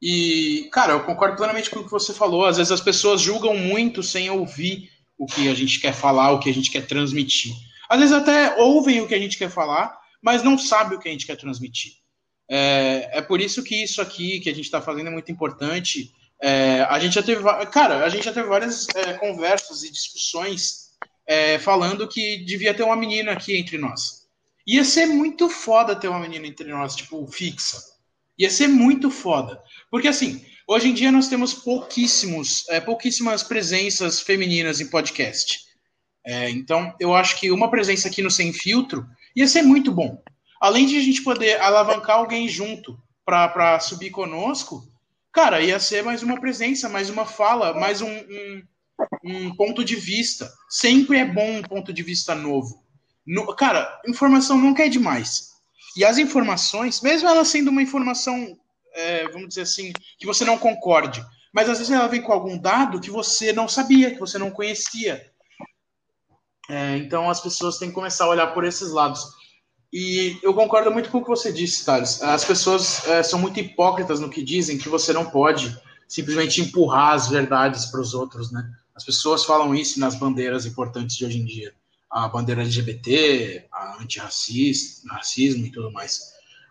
e, 0.00 0.68
cara, 0.72 0.94
eu 0.94 1.04
concordo 1.04 1.36
plenamente 1.36 1.68
com 1.68 1.80
o 1.80 1.84
que 1.84 1.90
você 1.90 2.14
falou. 2.14 2.46
Às 2.46 2.56
vezes 2.56 2.72
as 2.72 2.80
pessoas 2.80 3.20
julgam 3.20 3.56
muito 3.56 4.02
sem 4.02 4.30
ouvir 4.30 4.90
o 5.18 5.26
que 5.26 5.48
a 5.48 5.54
gente 5.54 5.78
quer 5.78 5.92
falar, 5.92 6.32
o 6.32 6.38
que 6.38 6.48
a 6.48 6.54
gente 6.54 6.70
quer 6.70 6.86
transmitir. 6.86 7.52
Às 7.88 7.98
vezes 7.98 8.14
até 8.14 8.56
ouvem 8.56 9.00
o 9.00 9.06
que 9.06 9.14
a 9.14 9.18
gente 9.18 9.36
quer 9.36 9.50
falar, 9.50 9.98
mas 10.22 10.42
não 10.42 10.56
sabem 10.56 10.96
o 10.96 11.00
que 11.00 11.08
a 11.08 11.12
gente 11.12 11.26
quer 11.26 11.36
transmitir. 11.36 11.92
É, 12.48 13.18
é 13.18 13.22
por 13.22 13.40
isso 13.40 13.62
que 13.62 13.82
isso 13.82 14.00
aqui 14.00 14.40
que 14.40 14.48
a 14.48 14.54
gente 14.54 14.64
está 14.64 14.80
fazendo 14.80 15.08
é 15.08 15.10
muito 15.10 15.30
importante. 15.30 16.10
É, 16.42 16.80
a 16.88 16.98
gente 16.98 17.14
já 17.14 17.22
teve, 17.22 17.42
cara, 17.66 18.04
a 18.04 18.08
gente 18.08 18.24
já 18.24 18.32
teve 18.32 18.48
várias 18.48 18.88
é, 18.94 19.12
conversas 19.14 19.82
e 19.82 19.92
discussões 19.92 20.90
é, 21.26 21.58
falando 21.58 22.08
que 22.08 22.38
devia 22.38 22.72
ter 22.72 22.82
uma 22.82 22.96
menina 22.96 23.32
aqui 23.32 23.56
entre 23.56 23.76
nós. 23.76 24.26
Ia 24.66 24.84
ser 24.84 25.06
muito 25.06 25.48
foda 25.50 25.94
ter 25.94 26.08
uma 26.08 26.18
menina 26.20 26.46
entre 26.46 26.68
nós, 26.68 26.96
tipo, 26.96 27.26
fixa. 27.26 27.89
Ia 28.40 28.50
ser 28.50 28.66
muito 28.66 29.10
foda. 29.10 29.62
Porque, 29.90 30.08
assim, 30.08 30.44
hoje 30.66 30.88
em 30.88 30.94
dia 30.94 31.12
nós 31.12 31.28
temos 31.28 31.54
pouquíssimos, 31.54 32.68
é, 32.70 32.80
pouquíssimas 32.80 33.42
presenças 33.42 34.20
femininas 34.20 34.80
em 34.80 34.88
podcast. 34.88 35.60
É, 36.26 36.50
então, 36.50 36.94
eu 36.98 37.14
acho 37.14 37.38
que 37.38 37.50
uma 37.50 37.70
presença 37.70 38.08
aqui 38.08 38.22
no 38.22 38.30
Sem 38.30 38.52
Filtro 38.52 39.06
ia 39.36 39.46
ser 39.46 39.62
muito 39.62 39.92
bom. 39.92 40.22
Além 40.60 40.86
de 40.86 40.96
a 40.96 41.02
gente 41.02 41.22
poder 41.22 41.60
alavancar 41.60 42.16
alguém 42.16 42.48
junto 42.48 42.98
para 43.24 43.78
subir 43.78 44.10
conosco, 44.10 44.82
cara, 45.32 45.60
ia 45.60 45.78
ser 45.78 46.02
mais 46.02 46.22
uma 46.22 46.40
presença, 46.40 46.88
mais 46.88 47.08
uma 47.08 47.26
fala, 47.26 47.74
mais 47.78 48.00
um, 48.00 48.10
um 48.10 48.62
um 49.24 49.54
ponto 49.54 49.84
de 49.84 49.96
vista. 49.96 50.50
Sempre 50.68 51.18
é 51.18 51.24
bom 51.24 51.58
um 51.58 51.62
ponto 51.62 51.92
de 51.92 52.02
vista 52.02 52.34
novo. 52.34 52.84
No, 53.26 53.54
cara, 53.54 54.00
informação 54.06 54.58
nunca 54.58 54.84
é 54.84 54.88
demais. 54.88 55.49
E 56.00 56.04
as 56.04 56.16
informações, 56.16 57.02
mesmo 57.02 57.28
ela 57.28 57.44
sendo 57.44 57.68
uma 57.68 57.82
informação, 57.82 58.56
é, 58.94 59.28
vamos 59.28 59.48
dizer 59.48 59.60
assim, 59.60 59.92
que 60.18 60.24
você 60.24 60.46
não 60.46 60.56
concorde, 60.56 61.22
mas 61.52 61.68
às 61.68 61.76
vezes 61.76 61.92
ela 61.92 62.08
vem 62.08 62.22
com 62.22 62.32
algum 62.32 62.56
dado 62.56 63.02
que 63.02 63.10
você 63.10 63.52
não 63.52 63.68
sabia, 63.68 64.10
que 64.10 64.18
você 64.18 64.38
não 64.38 64.50
conhecia. 64.50 65.30
É, 66.70 66.96
então 66.96 67.28
as 67.28 67.42
pessoas 67.42 67.76
têm 67.76 67.90
que 67.90 67.94
começar 67.94 68.24
a 68.24 68.30
olhar 68.30 68.46
por 68.46 68.64
esses 68.64 68.92
lados. 68.92 69.26
E 69.92 70.38
eu 70.42 70.54
concordo 70.54 70.90
muito 70.90 71.10
com 71.10 71.18
o 71.18 71.22
que 71.22 71.28
você 71.28 71.52
disse, 71.52 71.84
Thales. 71.84 72.22
As 72.22 72.46
pessoas 72.46 73.06
é, 73.06 73.22
são 73.22 73.38
muito 73.38 73.60
hipócritas 73.60 74.20
no 74.20 74.30
que 74.30 74.42
dizem 74.42 74.78
que 74.78 74.88
você 74.88 75.12
não 75.12 75.28
pode 75.28 75.78
simplesmente 76.08 76.62
empurrar 76.62 77.12
as 77.12 77.28
verdades 77.28 77.84
para 77.84 78.00
os 78.00 78.14
outros, 78.14 78.50
né? 78.50 78.66
As 78.94 79.04
pessoas 79.04 79.44
falam 79.44 79.74
isso 79.74 80.00
nas 80.00 80.14
bandeiras 80.14 80.64
importantes 80.64 81.14
de 81.14 81.26
hoje 81.26 81.38
em 81.40 81.44
dia. 81.44 81.74
A 82.10 82.28
bandeira 82.28 82.62
LGBT, 82.62 83.68
a 83.72 84.02
antirracismo 84.02 85.66
e 85.66 85.70
tudo 85.70 85.92
mais. 85.92 86.20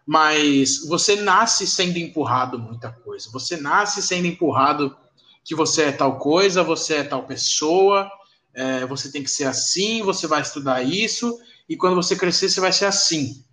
Mas 0.05 0.85
você 0.87 1.15
nasce 1.15 1.65
sendo 1.65 1.97
empurrado 1.97 2.59
muita 2.59 2.91
coisa. 2.91 3.29
Você 3.31 3.55
nasce 3.57 4.01
sendo 4.01 4.27
empurrado 4.27 4.95
que 5.43 5.55
você 5.55 5.83
é 5.83 5.91
tal 5.91 6.17
coisa, 6.17 6.63
você 6.63 6.95
é 6.95 7.03
tal 7.03 7.25
pessoa, 7.25 8.09
é, 8.53 8.85
você 8.85 9.11
tem 9.11 9.23
que 9.23 9.31
ser 9.31 9.45
assim, 9.45 10.01
você 10.01 10.27
vai 10.27 10.41
estudar 10.41 10.83
isso, 10.83 11.39
e 11.67 11.77
quando 11.77 11.95
você 11.95 12.15
crescer, 12.15 12.49
você 12.49 12.59
vai 12.59 12.73
ser 12.73 12.85
assim. 12.85 13.43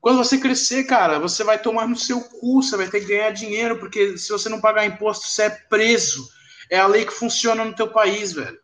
Quando 0.00 0.18
você 0.18 0.38
crescer, 0.38 0.84
cara, 0.84 1.18
você 1.18 1.44
vai 1.44 1.60
tomar 1.60 1.86
no 1.86 1.96
seu 1.96 2.20
cu, 2.22 2.62
você 2.62 2.76
vai 2.76 2.88
ter 2.88 3.00
que 3.00 3.06
ganhar 3.06 3.30
dinheiro, 3.32 3.78
porque 3.78 4.16
se 4.16 4.32
você 4.32 4.48
não 4.48 4.60
pagar 4.60 4.86
imposto, 4.86 5.26
você 5.26 5.42
é 5.42 5.50
preso 5.50 6.26
é 6.70 6.78
a 6.78 6.86
lei 6.86 7.04
que 7.04 7.12
funciona 7.12 7.64
no 7.64 7.74
teu 7.74 7.88
país, 7.88 8.32
velho. 8.32 8.56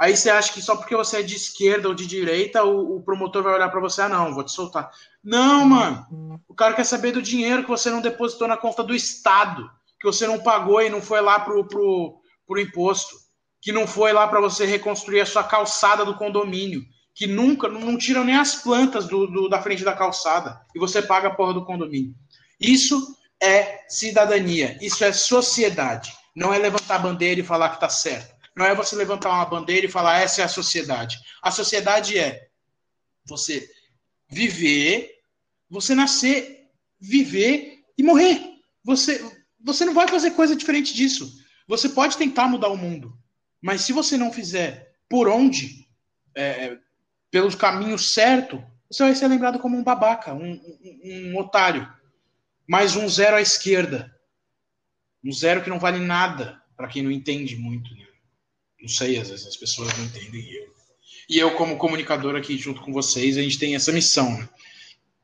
Aí 0.00 0.16
você 0.16 0.30
acha 0.30 0.50
que 0.54 0.62
só 0.62 0.76
porque 0.76 0.96
você 0.96 1.18
é 1.18 1.22
de 1.22 1.36
esquerda 1.36 1.86
ou 1.86 1.92
de 1.92 2.06
direita, 2.06 2.64
o, 2.64 2.96
o 2.96 3.02
promotor 3.02 3.42
vai 3.42 3.52
olhar 3.52 3.68
para 3.68 3.80
você, 3.80 4.00
ah, 4.00 4.08
não, 4.08 4.32
vou 4.32 4.42
te 4.42 4.50
soltar. 4.50 4.90
Não, 5.22 5.66
mano. 5.66 6.40
O 6.48 6.54
cara 6.54 6.72
quer 6.72 6.84
saber 6.84 7.12
do 7.12 7.20
dinheiro 7.20 7.64
que 7.64 7.68
você 7.68 7.90
não 7.90 8.00
depositou 8.00 8.48
na 8.48 8.56
conta 8.56 8.82
do 8.82 8.94
Estado, 8.94 9.70
que 10.00 10.06
você 10.06 10.26
não 10.26 10.40
pagou 10.40 10.80
e 10.80 10.88
não 10.88 11.02
foi 11.02 11.20
lá 11.20 11.38
pro, 11.38 11.68
pro, 11.68 12.18
pro 12.46 12.58
imposto, 12.58 13.14
que 13.60 13.72
não 13.72 13.86
foi 13.86 14.14
lá 14.14 14.26
para 14.26 14.40
você 14.40 14.64
reconstruir 14.64 15.20
a 15.20 15.26
sua 15.26 15.44
calçada 15.44 16.02
do 16.02 16.16
condomínio, 16.16 16.82
que 17.14 17.26
nunca, 17.26 17.68
não 17.68 17.98
tiram 17.98 18.24
nem 18.24 18.36
as 18.36 18.54
plantas 18.54 19.06
do, 19.06 19.26
do, 19.26 19.48
da 19.50 19.60
frente 19.60 19.84
da 19.84 19.92
calçada, 19.92 20.62
e 20.74 20.78
você 20.78 21.02
paga 21.02 21.28
a 21.28 21.34
porra 21.34 21.52
do 21.52 21.66
condomínio. 21.66 22.14
Isso 22.58 23.14
é 23.38 23.80
cidadania, 23.86 24.78
isso 24.80 25.04
é 25.04 25.12
sociedade. 25.12 26.10
Não 26.34 26.54
é 26.54 26.58
levantar 26.58 26.94
a 26.94 27.00
bandeira 27.00 27.40
e 27.42 27.44
falar 27.44 27.68
que 27.68 27.74
está 27.74 27.90
certo. 27.90 28.39
Não 28.56 28.66
é 28.66 28.74
você 28.74 28.96
levantar 28.96 29.30
uma 29.30 29.44
bandeira 29.44 29.86
e 29.86 29.90
falar 29.90 30.20
essa 30.20 30.42
é 30.42 30.44
a 30.44 30.48
sociedade. 30.48 31.18
A 31.42 31.50
sociedade 31.50 32.18
é 32.18 32.48
você 33.24 33.68
viver, 34.28 35.10
você 35.68 35.94
nascer, 35.94 36.68
viver 37.00 37.84
e 37.96 38.02
morrer. 38.02 38.58
Você, 38.84 39.22
você 39.60 39.84
não 39.84 39.94
vai 39.94 40.08
fazer 40.08 40.32
coisa 40.32 40.56
diferente 40.56 40.94
disso. 40.94 41.40
Você 41.66 41.88
pode 41.88 42.16
tentar 42.16 42.48
mudar 42.48 42.68
o 42.68 42.76
mundo, 42.76 43.16
mas 43.60 43.82
se 43.82 43.92
você 43.92 44.16
não 44.16 44.32
fizer 44.32 44.94
por 45.08 45.28
onde, 45.28 45.86
é, 46.34 46.76
pelo 47.30 47.56
caminho 47.56 47.98
certo, 47.98 48.64
você 48.90 49.04
vai 49.04 49.14
ser 49.14 49.28
lembrado 49.28 49.58
como 49.60 49.76
um 49.76 49.84
babaca, 49.84 50.34
um, 50.34 50.52
um, 50.52 51.32
um 51.32 51.38
otário. 51.38 51.88
Mais 52.66 52.96
um 52.96 53.08
zero 53.08 53.36
à 53.36 53.40
esquerda. 53.40 54.12
Um 55.24 55.32
zero 55.32 55.62
que 55.62 55.70
não 55.70 55.78
vale 55.78 55.98
nada 55.98 56.60
para 56.76 56.88
quem 56.88 57.02
não 57.02 57.10
entende 57.10 57.56
muito. 57.56 57.94
Né? 57.94 58.06
Não 58.80 58.88
sei, 58.88 59.18
às 59.18 59.28
vezes 59.28 59.46
as 59.46 59.56
pessoas 59.56 59.96
não 59.96 60.04
entendem. 60.04 60.42
Eu, 60.52 60.74
e 61.28 61.38
eu 61.38 61.54
como 61.54 61.76
comunicador 61.76 62.34
aqui 62.36 62.56
junto 62.56 62.80
com 62.80 62.92
vocês, 62.92 63.36
a 63.36 63.42
gente 63.42 63.58
tem 63.58 63.74
essa 63.74 63.92
missão, 63.92 64.38
né? 64.38 64.48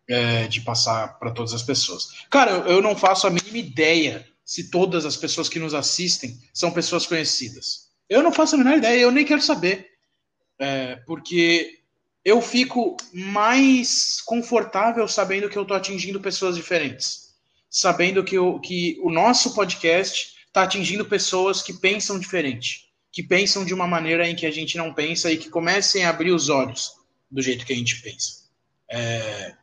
É, 0.08 0.46
de 0.46 0.60
passar 0.60 1.18
para 1.18 1.32
todas 1.32 1.52
as 1.52 1.62
pessoas. 1.62 2.10
Cara, 2.30 2.52
eu, 2.68 2.80
não 2.80 2.94
faço 2.94 3.26
a 3.26 3.30
mínima 3.30 3.58
ideia 3.58 4.24
se 4.44 4.70
todas 4.70 5.04
as 5.04 5.16
pessoas 5.16 5.48
que 5.48 5.58
nos 5.58 5.74
assistem 5.74 6.38
são 6.54 6.70
pessoas 6.70 7.06
conhecidas. 7.06 7.88
Eu 8.08 8.22
não 8.22 8.30
faço 8.30 8.54
a 8.54 8.58
menor 8.58 8.78
ideia, 8.78 9.00
eu 9.00 9.10
nem 9.10 9.24
quero 9.24 9.42
saber. 9.42 9.90
É, 10.60 10.94
porque 11.04 11.80
eu 12.24 12.40
fico 12.40 12.96
mais 13.12 14.20
confortável 14.20 15.08
sabendo 15.08 15.48
que 15.48 15.58
eu 15.58 15.62
estou 15.62 15.76
atingindo 15.76 16.20
pessoas 16.20 16.54
diferentes 16.54 17.26
sabendo 17.76 18.24
que 18.24 18.36
que 18.62 18.98
o 19.02 19.10
nosso 19.10 19.54
podcast 19.54 20.34
está 20.46 20.62
atingindo 20.62 21.04
pessoas 21.04 21.60
que 21.60 21.74
pensam 21.74 22.18
diferente, 22.18 22.85
que 23.16 23.22
pensam 23.22 23.64
de 23.64 23.72
uma 23.72 23.86
maneira 23.86 24.28
em 24.28 24.36
que 24.36 24.44
a 24.44 24.50
gente 24.50 24.76
não 24.76 24.92
pensa 24.92 25.32
e 25.32 25.38
que 25.38 25.48
comecem 25.48 26.04
a 26.04 26.10
abrir 26.10 26.32
os 26.32 26.50
olhos 26.50 26.92
do 27.30 27.40
jeito 27.40 27.64
que 27.64 27.72
a 27.72 27.76
gente 27.76 28.02
pensa. 28.02 28.42
É... 28.90 29.54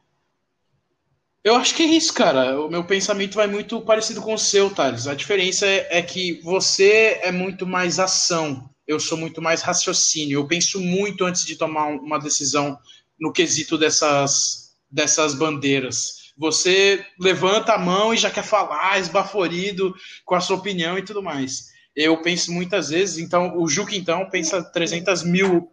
Eu 1.43 1.55
acho 1.57 1.75
que 1.75 1.83
é 1.83 1.85
isso, 1.85 2.11
cara. 2.15 2.59
O 2.59 2.67
meu 2.67 2.83
pensamento 2.83 3.35
vai 3.35 3.45
muito 3.45 3.79
parecido 3.81 4.23
com 4.23 4.33
o 4.33 4.39
seu, 4.39 4.71
Thales. 4.71 5.05
A 5.05 5.13
diferença 5.13 5.67
é, 5.67 5.99
é 5.99 6.01
que 6.01 6.41
você 6.41 7.19
é 7.21 7.31
muito 7.31 7.67
mais 7.67 7.99
ação, 7.99 8.67
eu 8.87 8.99
sou 8.99 9.19
muito 9.19 9.39
mais 9.39 9.61
raciocínio. 9.61 10.39
Eu 10.39 10.47
penso 10.47 10.81
muito 10.81 11.23
antes 11.23 11.45
de 11.45 11.55
tomar 11.55 11.89
uma 11.89 12.17
decisão 12.17 12.75
no 13.19 13.31
quesito 13.31 13.77
dessas, 13.77 14.73
dessas 14.89 15.35
bandeiras 15.35 16.23
você 16.35 17.05
levanta 17.19 17.73
a 17.73 17.77
mão 17.77 18.11
e 18.11 18.17
já 18.17 18.31
quer 18.31 18.43
falar, 18.43 18.97
esbaforido 18.97 19.93
com 20.25 20.33
a 20.33 20.41
sua 20.41 20.57
opinião 20.57 20.97
e 20.97 21.03
tudo 21.03 21.21
mais. 21.21 21.72
Eu 21.95 22.21
penso 22.21 22.51
muitas 22.51 22.89
vezes, 22.89 23.17
então 23.17 23.57
o 23.57 23.67
Juca 23.67 23.95
então 23.95 24.29
pensa 24.29 24.63
300 24.63 25.23
mil 25.23 25.71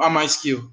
a 0.00 0.10
mais 0.10 0.36
que 0.36 0.50
eu. 0.50 0.70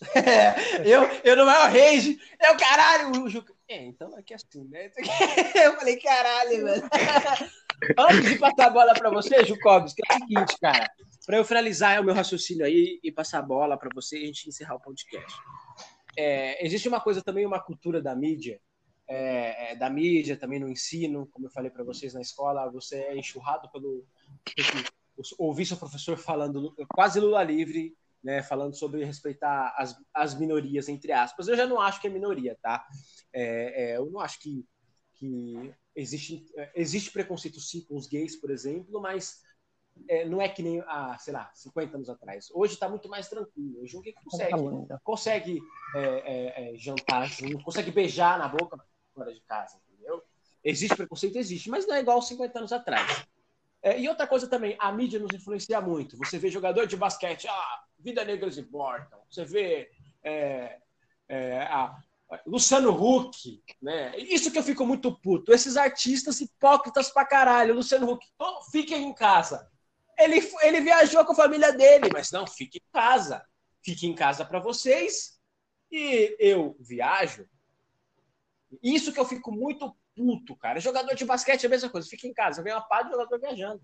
eu, 0.84 1.02
eu 1.24 1.36
no 1.36 1.46
maior 1.46 1.70
rage, 1.70 2.18
eu 2.40 2.56
caralho, 2.56 3.24
o 3.24 3.28
Juca. 3.28 3.54
É, 3.68 3.86
então 3.86 4.14
aqui 4.16 4.34
é 4.34 4.36
assim, 4.36 4.68
né? 4.68 4.90
Eu 5.54 5.76
falei, 5.76 5.96
caralho, 5.96 6.64
velho. 6.64 6.82
Antes 7.98 8.30
de 8.30 8.38
passar 8.38 8.66
a 8.66 8.70
bola 8.70 8.92
para 8.92 9.10
você, 9.10 9.42
Jucobis, 9.44 9.94
que 9.94 10.02
é 10.06 10.14
o 10.14 10.18
seguinte, 10.18 10.58
cara, 10.60 10.90
para 11.26 11.38
eu 11.38 11.44
finalizar 11.44 12.00
o 12.00 12.04
meu 12.04 12.14
raciocínio 12.14 12.64
aí 12.64 13.00
e 13.02 13.10
passar 13.10 13.38
a 13.38 13.42
bola 13.42 13.78
para 13.78 13.88
você 13.94 14.18
e 14.18 14.24
a 14.24 14.26
gente 14.26 14.48
encerrar 14.48 14.74
o 14.74 14.80
podcast. 14.80 15.34
É, 16.16 16.64
existe 16.64 16.88
uma 16.88 17.00
coisa 17.00 17.22
também, 17.22 17.46
uma 17.46 17.60
cultura 17.60 18.02
da 18.02 18.14
mídia, 18.14 18.60
é, 19.08 19.72
é, 19.72 19.76
da 19.76 19.90
mídia 19.90 20.36
também 20.36 20.58
no 20.58 20.68
ensino, 20.68 21.26
como 21.26 21.46
eu 21.46 21.50
falei 21.50 21.70
para 21.70 21.84
vocês 21.84 22.14
na 22.14 22.20
escola, 22.20 22.70
você 22.70 22.96
é 22.96 23.16
enxurrado 23.16 23.70
pelo. 23.70 24.06
ouvir 25.38 25.66
seu 25.66 25.76
professor 25.76 26.16
falando 26.16 26.74
quase 26.88 27.20
Lula 27.20 27.42
livre, 27.42 27.96
né, 28.22 28.42
falando 28.42 28.74
sobre 28.74 29.04
respeitar 29.04 29.74
as, 29.76 29.96
as 30.12 30.38
minorias, 30.38 30.88
entre 30.88 31.12
aspas. 31.12 31.48
Eu 31.48 31.56
já 31.56 31.66
não 31.66 31.80
acho 31.80 32.00
que 32.00 32.06
é 32.06 32.10
minoria, 32.10 32.56
tá? 32.62 32.86
É, 33.32 33.90
é, 33.92 33.96
eu 33.98 34.10
não 34.10 34.20
acho 34.20 34.40
que, 34.40 34.66
que 35.14 35.74
existe, 35.94 36.46
existe 36.74 37.10
preconceito 37.10 37.60
sim 37.60 37.82
com 37.82 37.96
os 37.96 38.06
gays, 38.06 38.36
por 38.36 38.50
exemplo, 38.50 39.00
mas 39.00 39.42
é, 40.08 40.24
não 40.24 40.40
é 40.40 40.48
que 40.48 40.62
nem, 40.62 40.80
ah, 40.86 41.16
sei 41.18 41.34
lá, 41.34 41.50
50 41.54 41.96
anos 41.96 42.08
atrás. 42.08 42.48
Hoje 42.52 42.72
está 42.72 42.88
muito 42.88 43.08
mais 43.08 43.28
tranquilo. 43.28 43.82
Hoje 43.82 43.96
alguém 43.96 44.14
consegue, 44.14 44.50
tá 44.50 44.56
então. 44.58 45.00
consegue 45.04 45.60
é, 45.94 46.00
é, 46.00 46.74
é, 46.74 46.78
jantar 46.78 47.26
junto, 47.26 47.62
consegue 47.62 47.90
beijar 47.90 48.38
na 48.38 48.48
boca 48.48 48.82
fora 49.14 49.32
de 49.32 49.40
casa, 49.40 49.78
entendeu? 49.88 50.22
Existe 50.62 50.96
preconceito? 50.96 51.36
Existe, 51.36 51.70
mas 51.70 51.86
não 51.86 51.94
é 51.94 52.00
igual 52.00 52.20
50 52.20 52.58
anos 52.58 52.72
atrás. 52.72 53.26
É, 53.82 54.00
e 54.00 54.08
outra 54.08 54.26
coisa 54.26 54.48
também, 54.48 54.76
a 54.78 54.90
mídia 54.90 55.20
nos 55.20 55.34
influencia 55.34 55.80
muito. 55.80 56.16
Você 56.16 56.38
vê 56.38 56.50
jogador 56.50 56.86
de 56.86 56.96
basquete, 56.96 57.46
ah, 57.46 57.84
vida 57.98 58.24
negras 58.24 58.56
importam. 58.56 59.18
Você 59.30 59.44
vê 59.44 59.90
é, 60.22 60.78
é, 61.28 61.62
a, 61.62 61.94
Luciano 62.46 62.90
Huck, 62.90 63.62
né? 63.80 64.16
Isso 64.16 64.50
que 64.50 64.58
eu 64.58 64.62
fico 64.62 64.86
muito 64.86 65.14
puto. 65.20 65.52
Esses 65.52 65.76
artistas 65.76 66.40
hipócritas 66.40 67.10
pra 67.10 67.26
caralho. 67.26 67.74
Luciano 67.74 68.10
Huck, 68.10 68.26
oh, 68.38 68.62
fiquem 68.70 69.04
em 69.04 69.14
casa. 69.14 69.70
Ele, 70.18 70.40
ele 70.62 70.80
viajou 70.80 71.24
com 71.24 71.32
a 71.32 71.36
família 71.36 71.72
dele, 71.72 72.08
mas 72.12 72.30
não, 72.30 72.46
fique 72.46 72.78
em 72.78 72.92
casa. 72.92 73.44
Fique 73.82 74.06
em 74.06 74.14
casa 74.14 74.44
para 74.44 74.60
vocês 74.60 75.38
e 75.90 76.34
eu 76.38 76.74
viajo. 76.80 77.46
Isso 78.82 79.12
que 79.12 79.20
eu 79.20 79.24
fico 79.24 79.50
muito 79.52 79.94
puto, 80.14 80.56
cara. 80.56 80.80
Jogador 80.80 81.14
de 81.14 81.24
basquete 81.24 81.64
é 81.64 81.66
a 81.66 81.70
mesma 81.70 81.88
coisa. 81.88 82.08
Fica 82.08 82.26
em 82.26 82.32
casa, 82.32 82.62
vem 82.62 82.72
uma 82.72 82.82
pá 82.82 83.02
de 83.02 83.10
jogador 83.10 83.38
viajando. 83.38 83.82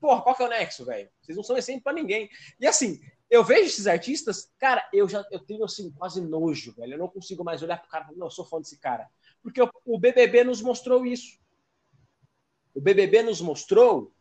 Porra, 0.00 0.22
qual 0.22 0.36
que 0.36 0.42
é 0.42 0.46
o 0.46 0.50
nexo, 0.50 0.84
velho? 0.84 1.08
Vocês 1.22 1.36
não 1.36 1.44
são 1.44 1.56
exemplo 1.56 1.84
para 1.84 1.92
ninguém. 1.92 2.28
E 2.60 2.66
assim, 2.66 3.00
eu 3.30 3.42
vejo 3.42 3.66
esses 3.66 3.86
artistas, 3.86 4.52
cara, 4.58 4.86
eu 4.92 5.08
já 5.08 5.24
eu 5.30 5.40
tenho 5.40 5.64
assim 5.64 5.90
quase 5.92 6.20
nojo, 6.20 6.74
velho. 6.74 6.94
Eu 6.94 6.98
não 6.98 7.08
consigo 7.08 7.42
mais 7.42 7.62
olhar 7.62 7.78
pro 7.78 7.88
cara 7.88 8.04
e 8.04 8.06
falar, 8.08 8.18
não, 8.18 8.26
eu 8.26 8.30
sou 8.30 8.44
fã 8.44 8.58
desse 8.58 8.78
cara. 8.78 9.08
Porque 9.42 9.62
o, 9.62 9.70
o 9.84 9.98
BBB 9.98 10.44
nos 10.44 10.60
mostrou 10.60 11.06
isso. 11.06 11.38
O 12.74 12.80
BBB 12.80 13.22
nos 13.22 13.40
mostrou 13.40 14.12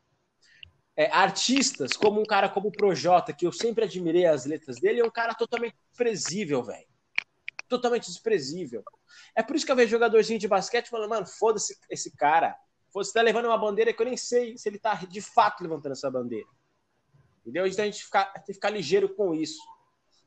é, 0.96 1.12
artistas 1.12 1.94
como 1.94 2.22
um 2.22 2.26
cara 2.26 2.48
como 2.48 2.70
o 2.70 2.72
Projota, 2.72 3.34
que 3.34 3.46
eu 3.46 3.52
sempre 3.52 3.86
admirei 3.86 4.26
as 4.26 4.46
letras 4.46 4.80
dele, 4.80 5.02
é 5.02 5.06
um 5.06 5.12
cara 5.12 5.34
totalmente 5.34 5.76
desprezível, 5.90 6.64
velho. 6.64 6.93
Totalmente 7.74 8.06
desprezível. 8.06 8.84
É 9.36 9.42
por 9.42 9.56
isso 9.56 9.66
que 9.66 9.72
eu 9.72 9.76
vejo 9.76 9.90
jogadorzinho 9.90 10.38
de 10.38 10.48
basquete 10.48 10.92
falando, 10.92 11.10
mano, 11.10 11.26
foda-se 11.26 11.76
esse 11.90 12.16
cara. 12.16 12.56
Você 12.94 13.12
tá 13.12 13.20
levando 13.24 13.46
uma 13.46 13.58
bandeira 13.58 13.92
que 13.92 14.00
eu 14.00 14.06
nem 14.06 14.16
sei 14.16 14.56
se 14.60 14.70
ele 14.70 14.78
tá 14.78 14.94
de 14.94 15.22
fato 15.22 15.64
levantando 15.64 15.94
essa 15.94 16.12
bandeira. 16.12 16.48
Entendeu? 17.42 17.66
Então 17.66 17.84
a 17.84 17.88
gente 17.88 18.04
ficar, 18.04 18.26
tem 18.26 18.44
que 18.46 18.54
ficar 18.54 18.70
ligeiro 18.70 19.10
com 19.10 19.34
isso. 19.34 19.60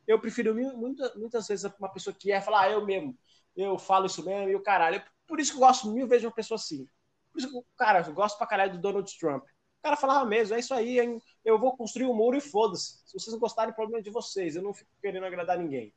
Eu 0.09 0.18
prefiro 0.18 0.52
muitas, 0.76 1.14
muitas 1.14 1.46
vezes 1.46 1.70
uma 1.78 1.88
pessoa 1.88 2.12
que 2.12 2.32
é 2.32 2.40
falar, 2.40 2.62
ah, 2.62 2.70
eu 2.72 2.85
mesmo, 2.85 3.16
eu 3.56 3.78
falo 3.78 4.06
isso 4.06 4.24
mesmo 4.24 4.50
e 4.50 4.56
o 4.56 4.62
caralho. 4.62 5.00
Por 5.24 5.38
isso 5.38 5.52
que 5.52 5.59
eu 5.59 5.61
gosto 5.61 5.88
mil 5.88 6.09
vezes 6.09 6.22
de 6.22 6.26
uma 6.26 6.35
pessoa 6.35 6.56
assim. 6.56 6.88
Por 7.32 7.38
isso 7.38 7.48
que, 7.48 7.64
cara, 7.76 8.04
eu 8.04 8.12
gosto 8.12 8.37
pra 8.37 8.46
caralho 8.48 8.72
do 8.72 8.80
Donald 8.80 9.18
Trump. 9.20 9.44
O 9.44 9.82
cara 9.85 9.96
falava 9.96 10.24
mesmo, 10.24 10.56
é 10.56 10.59
isso 10.59 10.74
aí, 10.74 10.98
hein? 10.98 11.22
eu 11.44 11.61
vou 11.61 11.76
construir 11.76 12.06
um 12.06 12.14
muro 12.14 12.37
e 12.37 12.40
foda-se. 12.40 12.98
Se 13.06 13.12
vocês 13.12 13.32
não 13.32 13.38
gostarem, 13.38 13.72
problema 13.72 14.02
de 14.02 14.11
vocês. 14.11 14.56
Eu 14.56 14.62
não 14.62 14.74
fico 14.74 14.90
querendo 15.00 15.24
agradar 15.24 15.56
ninguém. 15.56 15.94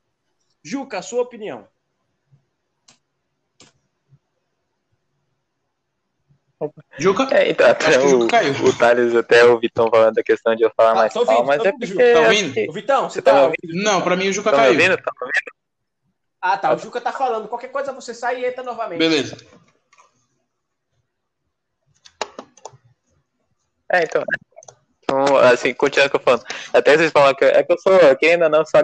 Juca, 0.64 1.02
sua 1.02 1.22
opinião. 1.22 1.68
Juca? 6.98 7.24
É, 7.34 7.50
então, 7.50 7.70
até 7.70 7.98
o, 8.00 8.20
o, 8.20 8.24
o 8.26 8.78
Thales, 8.78 9.16
até 9.16 9.46
o 9.46 9.60
Vitão 9.60 9.90
falando 9.90 10.16
da 10.16 10.24
questão 10.24 10.54
de 10.56 10.64
eu 10.64 10.72
falar 10.76 10.92
ah, 10.92 10.96
mais 10.96 11.14
calma, 11.14 11.44
mas 11.46 11.64
é 11.64 11.72
porque... 11.72 12.14
Tá 12.14 12.20
ouvindo? 12.20 12.74
Vitão, 12.74 13.10
você 13.10 13.22
tá, 13.22 13.32
tá 13.32 13.44
ouvindo? 13.44 13.82
Não, 13.82 14.02
pra 14.02 14.18
mim 14.18 14.28
o 14.28 14.34
Juca 14.34 14.52
tá 14.52 14.58
caiu. 14.58 14.74
Ouvindo? 14.74 14.98
Tá 14.98 15.12
ouvindo? 15.22 15.60
Ah, 16.42 16.58
tá, 16.58 16.74
o 16.74 16.78
Juca 16.78 17.00
tá 17.00 17.14
falando. 17.14 17.48
Qualquer 17.48 17.70
coisa 17.70 17.94
você 17.94 18.14
sai 18.14 18.42
e 18.42 18.46
entra 18.46 18.64
novamente. 18.64 19.00
Beleza. 19.00 19.38
É, 23.92 24.04
então... 24.04 24.24
Então, 25.10 25.38
assim, 25.38 25.74
continuando 25.74 26.12
que 26.12 26.16
eu 26.18 26.22
falando. 26.22 26.44
Até 26.72 26.96
vocês 26.96 27.12
falam 27.12 27.34
que 27.34 27.44
é 27.44 27.64
que 27.64 27.74
eu 27.74 27.80
sou, 27.80 28.16
que 28.16 28.28
ainda 28.28 28.48
não 28.48 28.64
sou, 28.64 28.80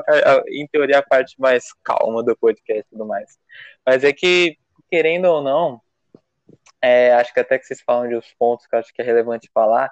em 0.47 0.67
teoria, 0.67 0.97
a 0.97 1.03
parte 1.03 1.39
mais 1.39 1.65
calma 1.83 2.23
do 2.23 2.35
podcast 2.35 2.81
e 2.81 2.89
tudo 2.89 3.05
mais. 3.05 3.37
Mas 3.85 4.03
é 4.03 4.11
que, 4.11 4.57
querendo 4.89 5.25
ou 5.25 5.43
não, 5.43 5.79
é, 6.81 7.13
acho 7.13 7.31
que 7.31 7.39
até 7.39 7.59
que 7.59 7.65
vocês 7.65 7.81
falam 7.85 8.09
de 8.09 8.15
uns 8.15 8.33
pontos 8.39 8.65
que 8.65 8.75
eu 8.75 8.79
acho 8.79 8.91
que 8.91 9.01
é 9.03 9.05
relevante 9.05 9.49
falar. 9.53 9.91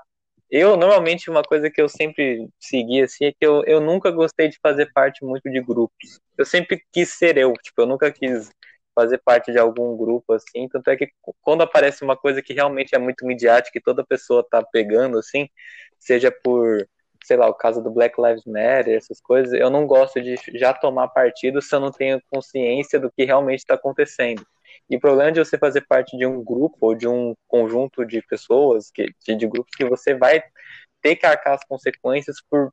Eu, 0.50 0.76
normalmente, 0.76 1.30
uma 1.30 1.44
coisa 1.44 1.70
que 1.70 1.82
eu 1.82 1.88
sempre 1.90 2.48
segui, 2.60 3.02
assim, 3.02 3.26
é 3.26 3.32
que 3.32 3.46
eu, 3.46 3.64
eu 3.66 3.80
nunca 3.80 4.10
gostei 4.10 4.50
de 4.50 4.58
fazer 4.62 4.92
parte 4.92 5.24
muito 5.24 5.50
de 5.52 5.62
grupos. 5.62 6.20
Eu 6.36 6.46
sempre 6.46 6.84
quis 6.92 7.10
ser 7.10 7.38
eu, 7.38 7.54
tipo, 7.54 7.82
eu 7.82 7.86
nunca 7.86 8.12
quis 8.12 8.52
fazer 8.96 9.20
parte 9.20 9.52
de 9.52 9.60
algum 9.60 9.96
grupo, 9.98 10.34
assim, 10.34 10.68
tanto 10.70 10.90
é 10.90 10.98
que 10.98 11.10
quando 11.42 11.62
aparece 11.64 12.04
uma 12.04 12.16
coisa 12.18 12.42
que 12.42 12.54
realmente 12.54 12.96
é 12.96 13.00
muito 13.00 13.26
midiática 13.26 13.78
e 13.78 13.82
toda 13.82 14.06
pessoa 14.06 14.46
tá 14.50 14.64
pegando, 14.64 15.18
assim, 15.18 15.50
seja 16.00 16.32
por, 16.44 16.88
sei 17.24 17.38
lá, 17.38 17.48
o 17.48 17.54
caso 17.54 17.82
do 17.82 17.92
Black 17.92 18.22
Lives 18.22 18.46
Matter, 18.46 18.96
essas 18.96 19.22
coisas, 19.22 19.54
eu 19.54 19.70
não 19.70 19.88
gosto 19.88 20.22
de 20.22 20.36
já 20.56 20.74
tomar 20.74 21.08
partido 21.10 21.62
se 21.62 21.74
eu 21.76 21.80
não 21.80 21.92
tenho 21.92 22.22
consciência 22.30 23.00
do 23.00 23.12
que 23.12 23.26
realmente 23.26 23.60
está 23.60 23.76
acontecendo. 23.76 24.46
E 24.90 24.98
o 24.98 25.00
problema 25.00 25.32
de 25.32 25.40
você 25.40 25.58
fazer 25.58 25.82
parte 25.82 26.18
de 26.18 26.26
um 26.26 26.44
grupo 26.44 26.78
ou 26.82 26.96
de 26.96 27.08
um 27.08 27.34
conjunto 27.48 28.06
de 28.06 28.22
pessoas, 28.22 28.92
que, 28.92 29.14
de, 29.26 29.48
grupos 29.48 29.74
que 29.76 29.86
você 29.86 30.14
vai 30.14 30.44
ter 31.02 31.16
que 31.16 31.26
arcar 31.26 31.54
as 31.54 31.64
consequências 31.66 32.38
por 32.50 32.72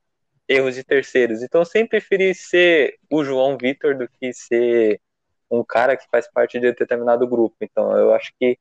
erros 0.48 0.74
de 0.74 0.84
terceiros. 0.84 1.42
Então 1.42 1.60
eu 1.60 1.64
sempre 1.64 2.00
preferi 2.00 2.34
ser 2.34 2.98
o 3.10 3.24
João 3.24 3.56
Vitor 3.56 3.96
do 3.96 4.08
que 4.08 4.32
ser 4.32 5.00
um 5.50 5.64
cara 5.64 5.96
que 5.96 6.06
faz 6.10 6.30
parte 6.30 6.60
de 6.60 6.72
determinado 6.72 7.26
grupo. 7.26 7.56
Então 7.60 7.96
eu 7.96 8.14
acho 8.14 8.32
que 8.38 8.58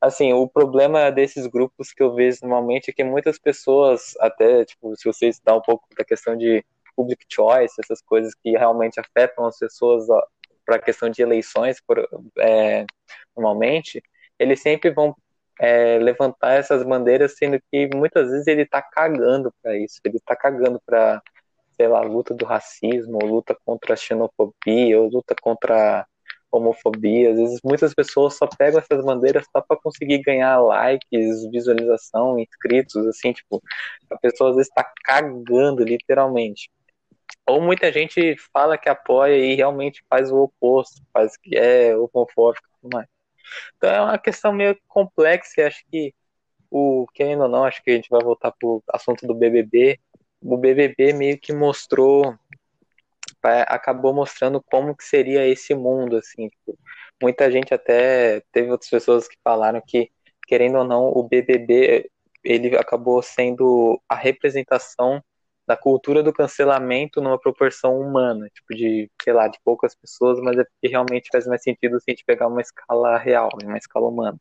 assim, 0.00 0.32
o 0.32 0.48
problema 0.48 1.10
desses 1.10 1.46
grupos 1.46 1.92
que 1.92 2.02
eu 2.02 2.14
vejo 2.14 2.38
normalmente 2.42 2.90
é 2.90 2.92
que 2.92 3.04
muitas 3.04 3.38
pessoas, 3.38 4.14
até, 4.20 4.64
tipo, 4.64 4.94
se 4.96 5.04
você 5.04 5.28
estudar 5.28 5.56
um 5.56 5.60
pouco 5.62 5.88
da 5.96 6.04
questão 6.04 6.36
de 6.36 6.64
public 6.96 7.24
choice, 7.28 7.74
essas 7.80 8.00
coisas 8.02 8.34
que 8.34 8.50
realmente 8.52 9.00
afetam 9.00 9.46
as 9.46 9.58
pessoas 9.58 10.06
para 10.64 10.76
a 10.76 10.82
questão 10.82 11.08
de 11.10 11.22
eleições, 11.22 11.80
por, 11.80 11.98
é, 12.38 12.84
normalmente, 13.36 14.02
eles 14.38 14.60
sempre 14.60 14.90
vão 14.90 15.16
é, 15.60 15.98
levantar 15.98 16.54
essas 16.54 16.82
bandeiras, 16.84 17.36
sendo 17.36 17.60
que 17.70 17.88
muitas 17.94 18.30
vezes 18.30 18.46
ele 18.46 18.62
está 18.62 18.82
cagando 18.82 19.52
para 19.62 19.76
isso, 19.76 20.00
ele 20.04 20.18
está 20.18 20.36
cagando 20.36 20.80
para, 20.84 21.22
sei 21.76 21.88
lá, 21.88 22.00
luta 22.02 22.34
do 22.34 22.44
racismo, 22.44 23.18
luta 23.24 23.56
contra 23.64 23.94
a 23.94 23.96
xenofobia, 23.96 25.00
ou 25.00 25.08
luta 25.08 25.34
contra 25.40 26.06
homofobia. 26.50 27.30
Às 27.32 27.36
vezes 27.38 27.60
muitas 27.64 27.94
pessoas 27.94 28.36
só 28.36 28.46
pegam 28.46 28.80
essas 28.80 29.04
bandeiras 29.04 29.46
só 29.52 29.60
para 29.60 29.80
conseguir 29.80 30.18
ganhar 30.22 30.58
likes, 30.60 31.50
visualização, 31.50 32.38
inscritos, 32.38 33.06
assim, 33.06 33.32
tipo, 33.32 33.62
a 34.10 34.18
pessoa 34.18 34.50
às 34.50 34.56
vezes 34.56 34.70
está 34.70 34.84
cagando, 35.04 35.84
literalmente 35.84 36.70
ou 37.48 37.62
muita 37.62 37.90
gente 37.90 38.36
fala 38.52 38.78
que 38.78 38.88
apoia 38.88 39.36
e 39.36 39.54
realmente 39.54 40.04
faz 40.08 40.30
o 40.30 40.36
oposto, 40.42 41.02
faz 41.12 41.36
que 41.36 41.56
é 41.56 41.96
homofóbico 41.96 42.66
e 42.66 42.80
tudo 42.80 42.94
mais. 42.94 43.08
Então 43.76 43.90
é 43.90 44.00
uma 44.02 44.18
questão 44.18 44.52
meio 44.52 44.78
complexa 44.86 45.62
e 45.62 45.64
acho 45.64 45.82
que 45.90 46.14
o 46.70 47.06
querendo 47.14 47.44
ou 47.44 47.48
não, 47.48 47.64
acho 47.64 47.82
que 47.82 47.90
a 47.90 47.94
gente 47.94 48.10
vai 48.10 48.22
voltar 48.22 48.52
pro 48.52 48.82
assunto 48.92 49.26
do 49.26 49.34
BBB. 49.34 49.98
O 50.42 50.58
BBB 50.58 51.14
meio 51.14 51.38
que 51.38 51.52
mostrou 51.52 52.36
acabou 53.42 54.12
mostrando 54.14 54.62
como 54.62 54.96
que 54.96 55.04
seria 55.04 55.46
esse 55.46 55.74
mundo 55.74 56.16
assim, 56.16 56.48
tipo, 56.48 56.78
muita 57.22 57.50
gente 57.50 57.72
até 57.74 58.42
teve 58.52 58.70
outras 58.70 58.90
pessoas 58.90 59.28
que 59.28 59.36
falaram 59.42 59.82
que 59.86 60.10
querendo 60.48 60.78
ou 60.78 60.84
não, 60.84 61.08
o 61.08 61.22
BBB 61.22 62.10
ele 62.42 62.76
acabou 62.76 63.22
sendo 63.22 64.00
a 64.08 64.14
representação 64.14 65.22
da 65.66 65.76
cultura 65.76 66.22
do 66.22 66.32
cancelamento 66.32 67.20
numa 67.20 67.38
proporção 67.38 68.00
humana, 68.00 68.48
tipo 68.54 68.74
de, 68.74 69.10
sei 69.22 69.34
lá, 69.34 69.48
de 69.48 69.58
poucas 69.62 69.94
pessoas, 69.94 70.40
mas 70.40 70.56
é 70.56 70.64
porque 70.64 70.88
realmente 70.88 71.28
faz 71.30 71.46
mais 71.46 71.62
sentido 71.62 72.00
se 72.00 72.04
a 72.08 72.12
gente 72.12 72.24
pegar 72.24 72.48
uma 72.48 72.62
escala 72.62 73.18
real, 73.18 73.50
né, 73.60 73.68
uma 73.68 73.76
escala 73.76 74.08
humana. 74.08 74.38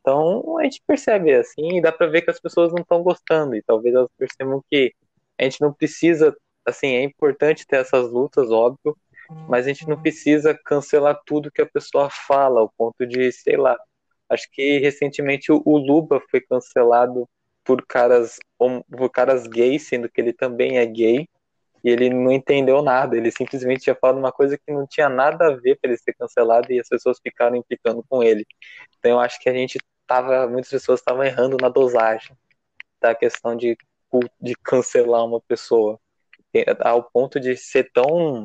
Então 0.00 0.58
a 0.58 0.64
gente 0.64 0.82
percebe 0.86 1.34
assim, 1.34 1.76
e 1.76 1.82
dá 1.82 1.92
para 1.92 2.06
ver 2.06 2.22
que 2.22 2.30
as 2.30 2.40
pessoas 2.40 2.72
não 2.72 2.80
estão 2.80 3.02
gostando, 3.02 3.54
e 3.54 3.62
talvez 3.62 3.94
elas 3.94 4.08
percebam 4.16 4.64
que 4.70 4.94
a 5.38 5.44
gente 5.44 5.60
não 5.60 5.72
precisa 5.72 6.34
assim, 6.68 6.88
é 6.88 7.02
importante 7.02 7.66
ter 7.66 7.76
essas 7.76 8.10
lutas, 8.10 8.50
óbvio, 8.50 8.96
mas 9.48 9.66
a 9.66 9.68
gente 9.68 9.86
não 9.88 10.00
precisa 10.00 10.58
cancelar 10.64 11.20
tudo 11.26 11.50
que 11.50 11.62
a 11.62 11.66
pessoa 11.66 12.08
fala, 12.10 12.60
ao 12.60 12.70
ponto 12.76 13.06
de, 13.06 13.30
sei 13.32 13.56
lá. 13.56 13.76
Acho 14.28 14.48
que 14.50 14.78
recentemente 14.78 15.50
o, 15.52 15.76
Luba 15.78 16.20
foi 16.30 16.40
cancelado 16.40 17.28
por 17.64 17.84
caras, 17.86 18.38
por 18.58 19.10
caras 19.10 19.46
gays, 19.46 19.86
sendo 19.88 20.08
que 20.08 20.20
ele 20.20 20.32
também 20.32 20.78
é 20.78 20.86
gay, 20.86 21.28
e 21.84 21.90
ele 21.90 22.10
não 22.10 22.32
entendeu 22.32 22.82
nada, 22.82 23.16
ele 23.16 23.30
simplesmente 23.30 23.82
tinha 23.82 23.94
falado 23.94 24.18
uma 24.18 24.32
coisa 24.32 24.58
que 24.58 24.72
não 24.72 24.86
tinha 24.86 25.08
nada 25.08 25.46
a 25.46 25.56
ver 25.56 25.78
para 25.80 25.90
ele 25.90 25.98
ser 25.98 26.12
cancelado 26.14 26.72
e 26.72 26.80
as 26.80 26.88
pessoas 26.88 27.18
ficaram 27.22 27.56
implicando 27.56 28.04
com 28.08 28.22
ele. 28.22 28.44
Então 28.98 29.12
eu 29.12 29.20
acho 29.20 29.38
que 29.40 29.48
a 29.48 29.54
gente 29.54 29.78
tava, 30.06 30.46
muitas 30.48 30.70
pessoas 30.70 31.00
estavam 31.00 31.22
errando 31.22 31.56
na 31.60 31.68
dosagem 31.68 32.36
da 33.00 33.14
questão 33.14 33.56
de, 33.56 33.76
de 34.40 34.54
cancelar 34.56 35.24
uma 35.24 35.40
pessoa, 35.40 36.00
ao 36.80 37.02
ponto 37.10 37.38
de 37.40 37.56
ser 37.56 37.90
tão 37.92 38.44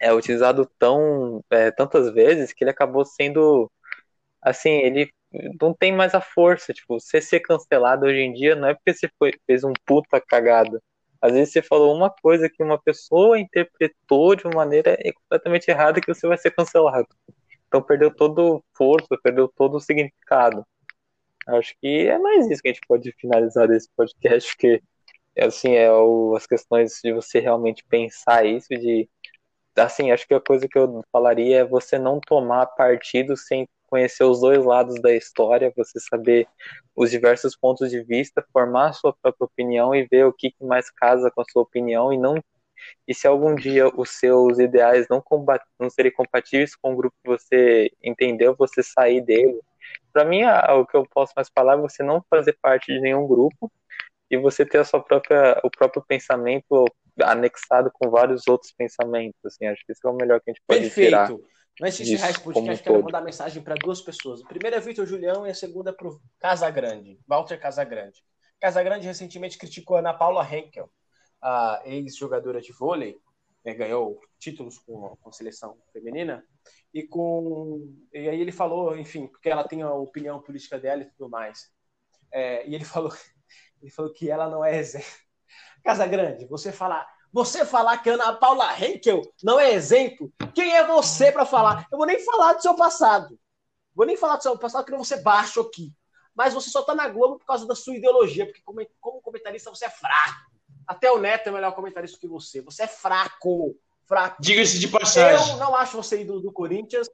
é 0.00 0.12
utilizado 0.12 0.68
tão 0.78 1.42
é, 1.50 1.70
tantas 1.70 2.12
vezes 2.12 2.52
que 2.52 2.64
ele 2.64 2.70
acabou 2.70 3.04
sendo 3.04 3.70
assim, 4.42 4.70
ele 4.70 5.10
não 5.60 5.72
tem 5.74 5.92
mais 5.92 6.14
a 6.14 6.20
força, 6.20 6.72
tipo, 6.72 7.00
você 7.00 7.20
ser 7.20 7.40
cancelado 7.40 8.06
hoje 8.06 8.18
em 8.18 8.32
dia 8.32 8.54
não 8.56 8.68
é 8.68 8.74
porque 8.74 8.92
você 8.94 9.08
foi, 9.18 9.32
fez 9.46 9.64
um 9.64 9.72
puta 9.86 10.20
cagada. 10.20 10.82
Às 11.20 11.32
vezes 11.32 11.52
você 11.52 11.62
falou 11.62 11.94
uma 11.96 12.10
coisa 12.10 12.50
que 12.50 12.62
uma 12.62 12.78
pessoa 12.80 13.38
interpretou 13.38 14.34
de 14.34 14.44
uma 14.44 14.56
maneira 14.56 14.98
completamente 15.14 15.68
errada 15.70 16.00
que 16.00 16.12
você 16.12 16.26
vai 16.26 16.36
ser 16.36 16.50
cancelado. 16.50 17.06
Então 17.68 17.82
perdeu 17.82 18.14
todo 18.14 18.62
força, 18.76 19.16
perdeu 19.22 19.48
todo 19.48 19.76
o 19.76 19.80
significado. 19.80 20.66
Acho 21.46 21.74
que 21.80 22.08
é 22.08 22.18
mais 22.18 22.50
isso 22.50 22.62
que 22.62 22.68
a 22.68 22.72
gente 22.72 22.86
pode 22.86 23.12
finalizar 23.20 23.68
desse 23.68 23.88
podcast, 23.96 24.52
porque 24.52 24.82
assim 25.38 25.74
é 25.74 25.90
o, 25.90 26.34
as 26.36 26.46
questões 26.46 27.00
de 27.02 27.12
você 27.12 27.40
realmente 27.40 27.84
pensar 27.84 28.44
isso, 28.46 28.68
de 28.68 29.08
assim, 29.76 30.10
acho 30.10 30.26
que 30.26 30.34
a 30.34 30.40
coisa 30.40 30.68
que 30.68 30.78
eu 30.78 31.02
falaria 31.10 31.60
é 31.60 31.64
você 31.64 31.98
não 31.98 32.20
tomar 32.20 32.66
partido 32.66 33.36
sem 33.36 33.66
conhecer 33.88 34.24
os 34.24 34.40
dois 34.40 34.64
lados 34.64 35.00
da 35.00 35.14
história, 35.14 35.72
você 35.76 35.98
saber 36.00 36.46
os 36.96 37.10
diversos 37.10 37.56
pontos 37.56 37.90
de 37.90 38.02
vista, 38.02 38.44
formar 38.52 38.90
a 38.90 38.92
sua 38.92 39.12
própria 39.12 39.44
opinião 39.44 39.94
e 39.94 40.06
ver 40.06 40.26
o 40.26 40.32
que 40.32 40.54
mais 40.60 40.90
casa 40.90 41.30
com 41.30 41.42
a 41.42 41.44
sua 41.50 41.62
opinião 41.62 42.12
e 42.12 42.18
não 42.18 42.36
e 43.06 43.14
se 43.14 43.26
algum 43.26 43.54
dia 43.54 43.88
os 43.88 44.10
seus 44.10 44.58
ideais 44.58 45.06
não, 45.08 45.20
combat, 45.20 45.62
não 45.78 45.90
serem 45.90 46.12
compatíveis 46.12 46.74
com 46.74 46.92
o 46.92 46.96
grupo 46.96 47.16
que 47.22 47.28
você 47.28 47.92
entendeu, 48.02 48.54
você 48.56 48.82
sair 48.82 49.20
dele. 49.20 49.60
Para 50.12 50.24
mim, 50.24 50.42
o 50.44 50.86
que 50.86 50.96
eu 50.96 51.06
posso 51.06 51.32
mais 51.36 51.48
falar 51.54 51.74
é 51.74 51.80
você 51.80 52.02
não 52.02 52.24
fazer 52.30 52.56
parte 52.60 52.92
de 52.92 53.00
nenhum 53.00 53.26
grupo 53.26 53.70
e 54.32 54.38
você 54.38 54.64
ter 54.64 54.78
a 54.78 54.84
sua 54.84 55.02
própria, 55.02 55.60
o 55.62 55.70
próprio 55.70 56.02
pensamento 56.02 56.86
anexado 57.22 57.90
com 57.92 58.08
vários 58.08 58.48
outros 58.48 58.72
pensamentos. 58.72 59.38
Assim, 59.44 59.66
acho 59.66 59.84
que 59.84 59.92
isso 59.92 60.06
é 60.06 60.10
o 60.10 60.14
melhor 60.14 60.40
que 60.40 60.50
a 60.50 60.54
gente 60.54 60.62
pode 60.66 60.80
Perfeito. 60.80 61.06
tirar. 61.06 61.30
Antes 61.82 62.06
de 62.06 62.14
encerrar 62.14 62.30
esse 62.30 62.40
podcast, 62.40 62.82
quero 62.82 63.02
mandar 63.02 63.20
mensagem 63.20 63.62
para 63.62 63.74
duas 63.74 64.00
pessoas. 64.00 64.42
A 64.42 64.46
primeira 64.46 64.78
é 64.78 64.80
Vitor 64.80 65.06
Julião 65.06 65.46
e 65.46 65.50
a 65.50 65.54
segunda 65.54 65.90
é 65.90 65.92
para 65.92 66.08
o 66.08 66.18
Casagrande, 66.38 67.18
Walter 67.26 67.58
Casagrande. 67.58 68.22
Casagrande 68.58 69.06
recentemente 69.06 69.58
criticou 69.58 69.96
a 69.96 70.00
Ana 70.00 70.14
Paula 70.14 70.46
Henkel, 70.50 70.90
a 71.42 71.82
ex-jogadora 71.84 72.60
de 72.60 72.72
vôlei, 72.72 73.18
né, 73.64 73.74
ganhou 73.74 74.18
títulos 74.38 74.78
com, 74.78 75.16
com 75.20 75.28
a 75.28 75.32
seleção 75.32 75.76
feminina, 75.92 76.42
e 76.94 77.02
com 77.02 77.92
e 78.12 78.28
aí 78.28 78.40
ele 78.40 78.52
falou, 78.52 78.96
enfim, 78.96 79.26
porque 79.26 79.48
ela 79.50 79.66
tem 79.66 79.82
a 79.82 79.92
opinião 79.92 80.40
política 80.40 80.78
dela 80.78 81.02
e 81.02 81.10
tudo 81.10 81.28
mais. 81.28 81.70
É, 82.32 82.66
e 82.66 82.74
ele 82.74 82.84
falou, 82.84 83.12
ele 83.82 83.90
falou 83.90 84.12
que 84.12 84.30
ela 84.30 84.48
não 84.48 84.64
é 84.64 84.76
exemplo. 84.76 85.10
Casa 85.84 86.06
Grande, 86.06 86.46
você 86.46 86.70
falar, 86.70 87.06
você 87.32 87.66
falar 87.66 87.98
que 87.98 88.08
Ana 88.08 88.32
Paula 88.34 88.72
Henkel 88.80 89.20
não 89.42 89.58
é 89.58 89.72
exemplo, 89.72 90.32
quem 90.54 90.74
é 90.74 90.86
você 90.86 91.32
para 91.32 91.44
falar? 91.44 91.86
Eu 91.90 91.98
vou 91.98 92.06
nem 92.06 92.24
falar 92.24 92.52
do 92.52 92.62
seu 92.62 92.74
passado. 92.76 93.38
Vou 93.94 94.06
nem 94.06 94.16
falar 94.16 94.36
do 94.36 94.42
seu 94.42 94.56
passado, 94.56 94.84
que 94.84 94.90
não 94.90 94.98
vou 94.98 95.04
ser 95.04 95.22
baixo 95.22 95.60
aqui. 95.60 95.92
Mas 96.34 96.54
você 96.54 96.70
só 96.70 96.82
tá 96.82 96.94
na 96.94 97.08
Globo 97.08 97.38
por 97.38 97.44
causa 97.44 97.66
da 97.66 97.74
sua 97.74 97.96
ideologia, 97.96 98.46
porque 98.46 98.62
como, 98.62 98.80
como 99.00 99.20
comentarista 99.20 99.70
você 99.70 99.86
é 99.86 99.90
fraco. 99.90 100.52
Até 100.86 101.10
o 101.10 101.18
Neto 101.18 101.48
é 101.48 101.52
melhor 101.52 101.74
comentarista 101.74 102.18
que 102.18 102.26
você. 102.26 102.60
Você 102.62 102.84
é 102.84 102.86
fraco. 102.86 103.76
Fraco. 104.04 104.40
Diga-se 104.40 104.78
de 104.78 104.88
passagem. 104.88 105.52
Eu 105.52 105.58
não 105.58 105.74
acho 105.76 105.96
você 105.96 106.20
ídolo 106.20 106.40
do 106.40 106.52
Corinthians. 106.52 107.08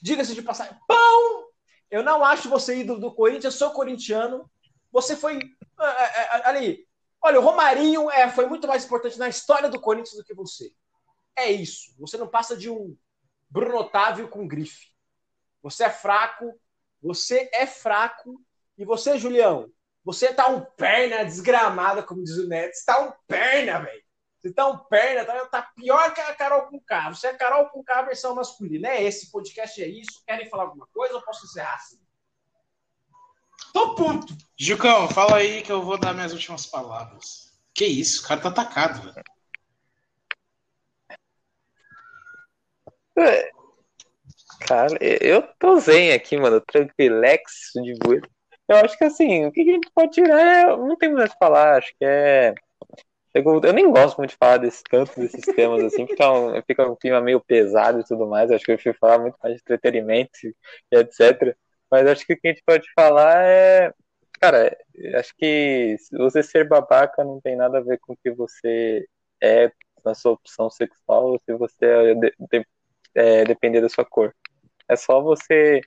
Diga-se 0.00 0.34
de 0.34 0.42
passagem. 0.42 0.76
Pão! 0.86 1.48
Eu 1.90 2.02
não 2.02 2.24
acho 2.24 2.48
você 2.48 2.78
ídolo 2.78 3.00
do 3.00 3.12
Corinthians. 3.12 3.54
Sou 3.54 3.70
corintiano. 3.70 4.48
Você 4.92 5.16
foi. 5.16 5.38
É, 5.80 5.84
é, 5.84 6.40
é, 6.40 6.46
ali. 6.48 6.86
Olha, 7.20 7.40
o 7.40 7.42
Romarinho 7.42 8.10
é, 8.10 8.30
foi 8.30 8.46
muito 8.46 8.66
mais 8.66 8.84
importante 8.84 9.18
na 9.18 9.28
história 9.28 9.68
do 9.68 9.80
Corinthians 9.80 10.16
do 10.16 10.24
que 10.24 10.34
você. 10.34 10.72
É 11.36 11.50
isso. 11.50 11.94
Você 11.98 12.16
não 12.16 12.28
passa 12.28 12.56
de 12.56 12.70
um 12.70 12.96
Bruno 13.48 13.76
Otávio 13.78 14.28
com 14.28 14.46
grife. 14.46 14.88
Você 15.62 15.84
é 15.84 15.90
fraco. 15.90 16.58
Você 17.02 17.48
é 17.52 17.66
fraco. 17.66 18.40
E 18.76 18.84
você, 18.84 19.18
Julião, 19.18 19.70
você 20.04 20.32
tá 20.32 20.48
um 20.48 20.60
perna 20.60 21.24
desgramada, 21.24 22.02
como 22.02 22.22
diz 22.22 22.38
o 22.38 22.48
Neto. 22.48 22.74
Você 22.74 22.84
tá 22.84 23.00
um 23.00 23.12
perna, 23.26 23.80
velho. 23.80 24.02
Você 24.38 24.52
tá 24.52 24.68
um 24.68 24.78
perna, 24.78 25.24
tá, 25.24 25.46
tá, 25.46 25.62
pior 25.74 26.14
que 26.14 26.20
a 26.20 26.34
Carol 26.34 26.68
com 26.68 26.80
K. 26.80 27.10
Você 27.10 27.26
é 27.26 27.34
Carol 27.34 27.68
com 27.70 27.82
K 27.82 28.02
versão 28.02 28.36
masculina. 28.36 28.88
É 28.88 29.02
esse 29.02 29.32
podcast, 29.32 29.82
é 29.82 29.88
isso. 29.88 30.22
Querem 30.24 30.48
falar 30.48 30.64
alguma 30.64 30.86
coisa 30.88 31.14
ou 31.14 31.22
posso 31.22 31.44
encerrar 31.44 31.74
assim? 31.74 31.98
Tô 33.78 33.94
puto. 33.94 34.34
Jucão, 34.58 35.08
fala 35.08 35.36
aí 35.36 35.62
que 35.62 35.70
eu 35.70 35.80
vou 35.80 35.96
dar 35.96 36.12
minhas 36.12 36.32
últimas 36.32 36.66
palavras. 36.66 37.52
Que 37.72 37.86
isso, 37.86 38.24
o 38.24 38.26
cara 38.26 38.40
tá 38.40 38.48
atacado, 38.48 39.02
velho. 39.02 39.24
É. 43.20 43.52
Cara, 44.66 44.98
eu 45.00 45.42
tô 45.60 45.78
zen 45.78 46.12
aqui, 46.12 46.36
mano. 46.36 46.60
Tranquilex 46.60 47.70
de 47.76 47.94
boa. 48.00 48.20
Eu 48.66 48.76
acho 48.78 48.98
que 48.98 49.04
assim, 49.04 49.46
o 49.46 49.52
que 49.52 49.60
a 49.60 49.64
gente 49.64 49.88
pode 49.94 50.10
tirar 50.10 50.40
é. 50.40 50.76
Não 50.76 50.96
tem 50.96 51.12
mais 51.12 51.30
o 51.30 51.32
que 51.32 51.38
falar, 51.38 51.78
acho 51.78 51.92
que 51.96 52.04
é. 52.04 52.54
Eu 53.32 53.72
nem 53.72 53.92
gosto 53.92 54.18
muito 54.18 54.30
de 54.30 54.36
falar 54.36 54.56
desse 54.56 54.82
tanto 54.82 55.20
desses 55.20 55.44
temas 55.54 55.84
assim, 55.84 56.04
fica 56.04 56.32
um, 56.32 56.60
fica 56.62 56.90
um 56.90 56.96
clima 56.96 57.20
meio 57.20 57.38
pesado 57.38 58.00
e 58.00 58.04
tudo 58.04 58.26
mais. 58.26 58.50
Acho 58.50 58.64
que 58.64 58.72
eu 58.72 58.74
prefiro 58.74 58.98
falar 58.98 59.20
muito 59.20 59.36
mais 59.40 59.54
de 59.54 59.60
entretenimento 59.60 60.30
e 60.42 60.96
etc. 60.96 61.56
Mas 61.90 62.06
acho 62.06 62.26
que 62.26 62.34
o 62.34 62.40
que 62.40 62.48
a 62.48 62.52
gente 62.52 62.62
pode 62.64 62.86
falar 62.94 63.44
é. 63.44 63.92
Cara, 64.40 64.76
acho 65.16 65.34
que 65.36 65.96
você 66.12 66.42
ser 66.42 66.68
babaca 66.68 67.24
não 67.24 67.40
tem 67.40 67.56
nada 67.56 67.78
a 67.78 67.82
ver 67.82 67.98
com 67.98 68.12
o 68.12 68.16
que 68.16 68.30
você 68.30 69.06
é 69.42 69.72
na 70.04 70.14
sua 70.14 70.32
opção 70.32 70.70
sexual 70.70 71.32
ou 71.32 71.40
se 71.44 71.52
você 71.54 71.84
é, 71.84 72.14
de, 72.14 72.34
de, 72.38 72.66
é, 73.14 73.44
depender 73.44 73.80
da 73.80 73.88
sua 73.88 74.04
cor. 74.04 74.32
É 74.88 74.94
só 74.94 75.20
você 75.20 75.80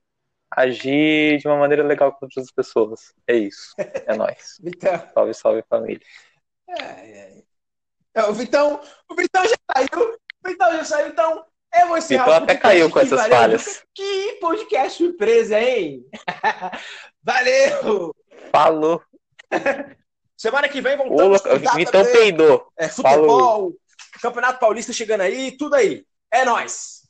agir 0.49 1.37
de 1.37 1.47
uma 1.47 1.57
maneira 1.57 1.83
legal 1.83 2.11
com 2.11 2.25
outras 2.25 2.51
pessoas. 2.51 3.13
É 3.25 3.35
isso. 3.35 3.73
É 3.77 4.15
nóis. 4.15 4.57
Vitão. 4.61 5.09
Salve, 5.13 5.33
salve 5.33 5.63
família. 5.69 6.05
É, 6.67 7.41
é. 8.15 8.23
O 8.25 8.33
Vitão, 8.33 8.81
o 9.09 9.15
Vitão 9.15 9.43
já 9.45 9.55
saiu. 9.73 10.19
O 10.43 10.49
Vitão 10.49 10.71
já 10.73 10.83
saiu, 10.83 11.07
então 11.07 11.45
eu 11.73 11.87
vou 11.87 11.97
encerrar 11.97 12.25
Vitão 12.25 12.43
até 12.43 12.55
caiu 12.55 12.89
com 12.89 12.99
essas 12.99 13.19
valeu. 13.19 13.37
falhas. 13.37 13.83
Que 13.93 14.37
podcast 14.41 14.97
surpresa, 14.97 15.59
hein? 15.59 16.05
Valeu! 17.23 18.15
Falou! 18.51 19.01
Semana 20.35 20.67
que 20.67 20.81
vem 20.81 20.97
voltamos 20.97 21.41
Ô, 21.45 21.75
Vitão 21.75 22.03
peidou. 22.03 22.67
É, 22.77 22.87
futebol, 22.87 23.11
Falou. 23.11 23.77
Campeonato 24.21 24.59
Paulista 24.59 24.91
chegando 24.91 25.21
aí, 25.21 25.55
tudo 25.55 25.75
aí. 25.75 26.03
É 26.31 26.43
nóis! 26.43 27.00